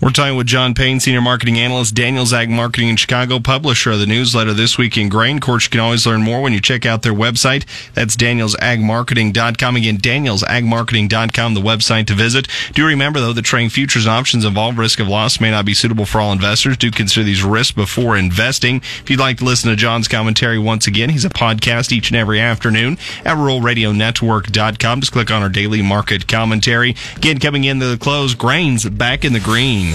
We're 0.00 0.10
talking 0.10 0.36
with 0.36 0.46
John 0.46 0.74
Payne, 0.74 1.00
Senior 1.00 1.20
Marketing 1.20 1.58
Analyst, 1.58 1.92
Daniels 1.92 2.32
Ag 2.32 2.48
Marketing 2.48 2.88
in 2.88 2.94
Chicago, 2.94 3.40
publisher 3.40 3.90
of 3.90 3.98
the 3.98 4.06
newsletter 4.06 4.54
This 4.54 4.78
Week 4.78 4.96
in 4.96 5.08
Grain. 5.08 5.38
Of 5.38 5.42
course, 5.42 5.64
you 5.64 5.70
can 5.70 5.80
always 5.80 6.06
learn 6.06 6.22
more 6.22 6.40
when 6.40 6.52
you 6.52 6.60
check 6.60 6.86
out 6.86 7.02
their 7.02 7.12
website. 7.12 7.66
That's 7.94 8.14
danielsagmarketing.com. 8.14 9.74
Again, 9.74 9.98
danielsagmarketing.com, 9.98 11.54
the 11.54 11.60
website 11.60 12.06
to 12.06 12.14
visit. 12.14 12.46
Do 12.74 12.86
remember, 12.86 13.18
though, 13.18 13.32
that 13.32 13.42
trading 13.42 13.70
futures 13.70 14.06
and 14.06 14.12
options 14.12 14.44
involve 14.44 14.78
risk 14.78 15.00
of 15.00 15.08
loss 15.08 15.40
may 15.40 15.50
not 15.50 15.64
be 15.64 15.74
suitable 15.74 16.06
for 16.06 16.20
all 16.20 16.30
investors. 16.30 16.76
Do 16.76 16.92
consider 16.92 17.24
these 17.24 17.42
risks 17.42 17.72
before 17.72 18.16
investing. 18.16 18.76
If 18.76 19.10
you'd 19.10 19.18
like 19.18 19.38
to 19.38 19.44
listen 19.44 19.68
to 19.68 19.74
John's 19.74 20.06
commentary 20.06 20.60
once 20.60 20.86
again, 20.86 21.10
he's 21.10 21.24
a 21.24 21.28
podcast 21.28 21.90
each 21.90 22.10
and 22.10 22.16
every 22.16 22.38
afternoon 22.38 22.98
at 23.24 23.36
ruralradionetwork.com. 23.36 25.00
Just 25.00 25.12
click 25.12 25.32
on 25.32 25.42
our 25.42 25.48
daily 25.48 25.82
market 25.82 26.28
commentary. 26.28 26.94
Again, 27.16 27.40
coming 27.40 27.64
into 27.64 27.86
the 27.86 27.98
close, 27.98 28.36
grains 28.36 28.88
back 28.88 29.24
in 29.24 29.32
the 29.32 29.40
green. 29.40 29.87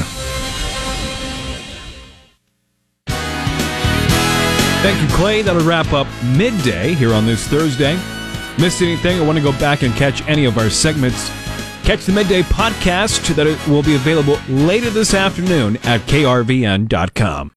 Thank 4.83 5.01
you, 5.01 5.15
Clay. 5.15 5.41
That'll 5.41 5.63
wrap 5.63 5.93
up 5.93 6.07
midday 6.35 6.93
here 6.93 7.13
on 7.13 7.25
this 7.25 7.47
Thursday. 7.47 7.95
Missed 8.59 8.81
anything 8.81 9.19
or 9.19 9.25
want 9.25 9.37
to 9.37 9.43
go 9.43 9.53
back 9.53 9.81
and 9.81 9.93
catch 9.95 10.27
any 10.27 10.45
of 10.45 10.57
our 10.57 10.69
segments? 10.69 11.29
Catch 11.83 12.05
the 12.05 12.11
midday 12.11 12.41
podcast 12.43 13.33
that 13.35 13.67
will 13.67 13.83
be 13.83 13.95
available 13.95 14.37
later 14.47 14.89
this 14.89 15.13
afternoon 15.13 15.77
at 15.83 16.01
krvn.com. 16.01 17.49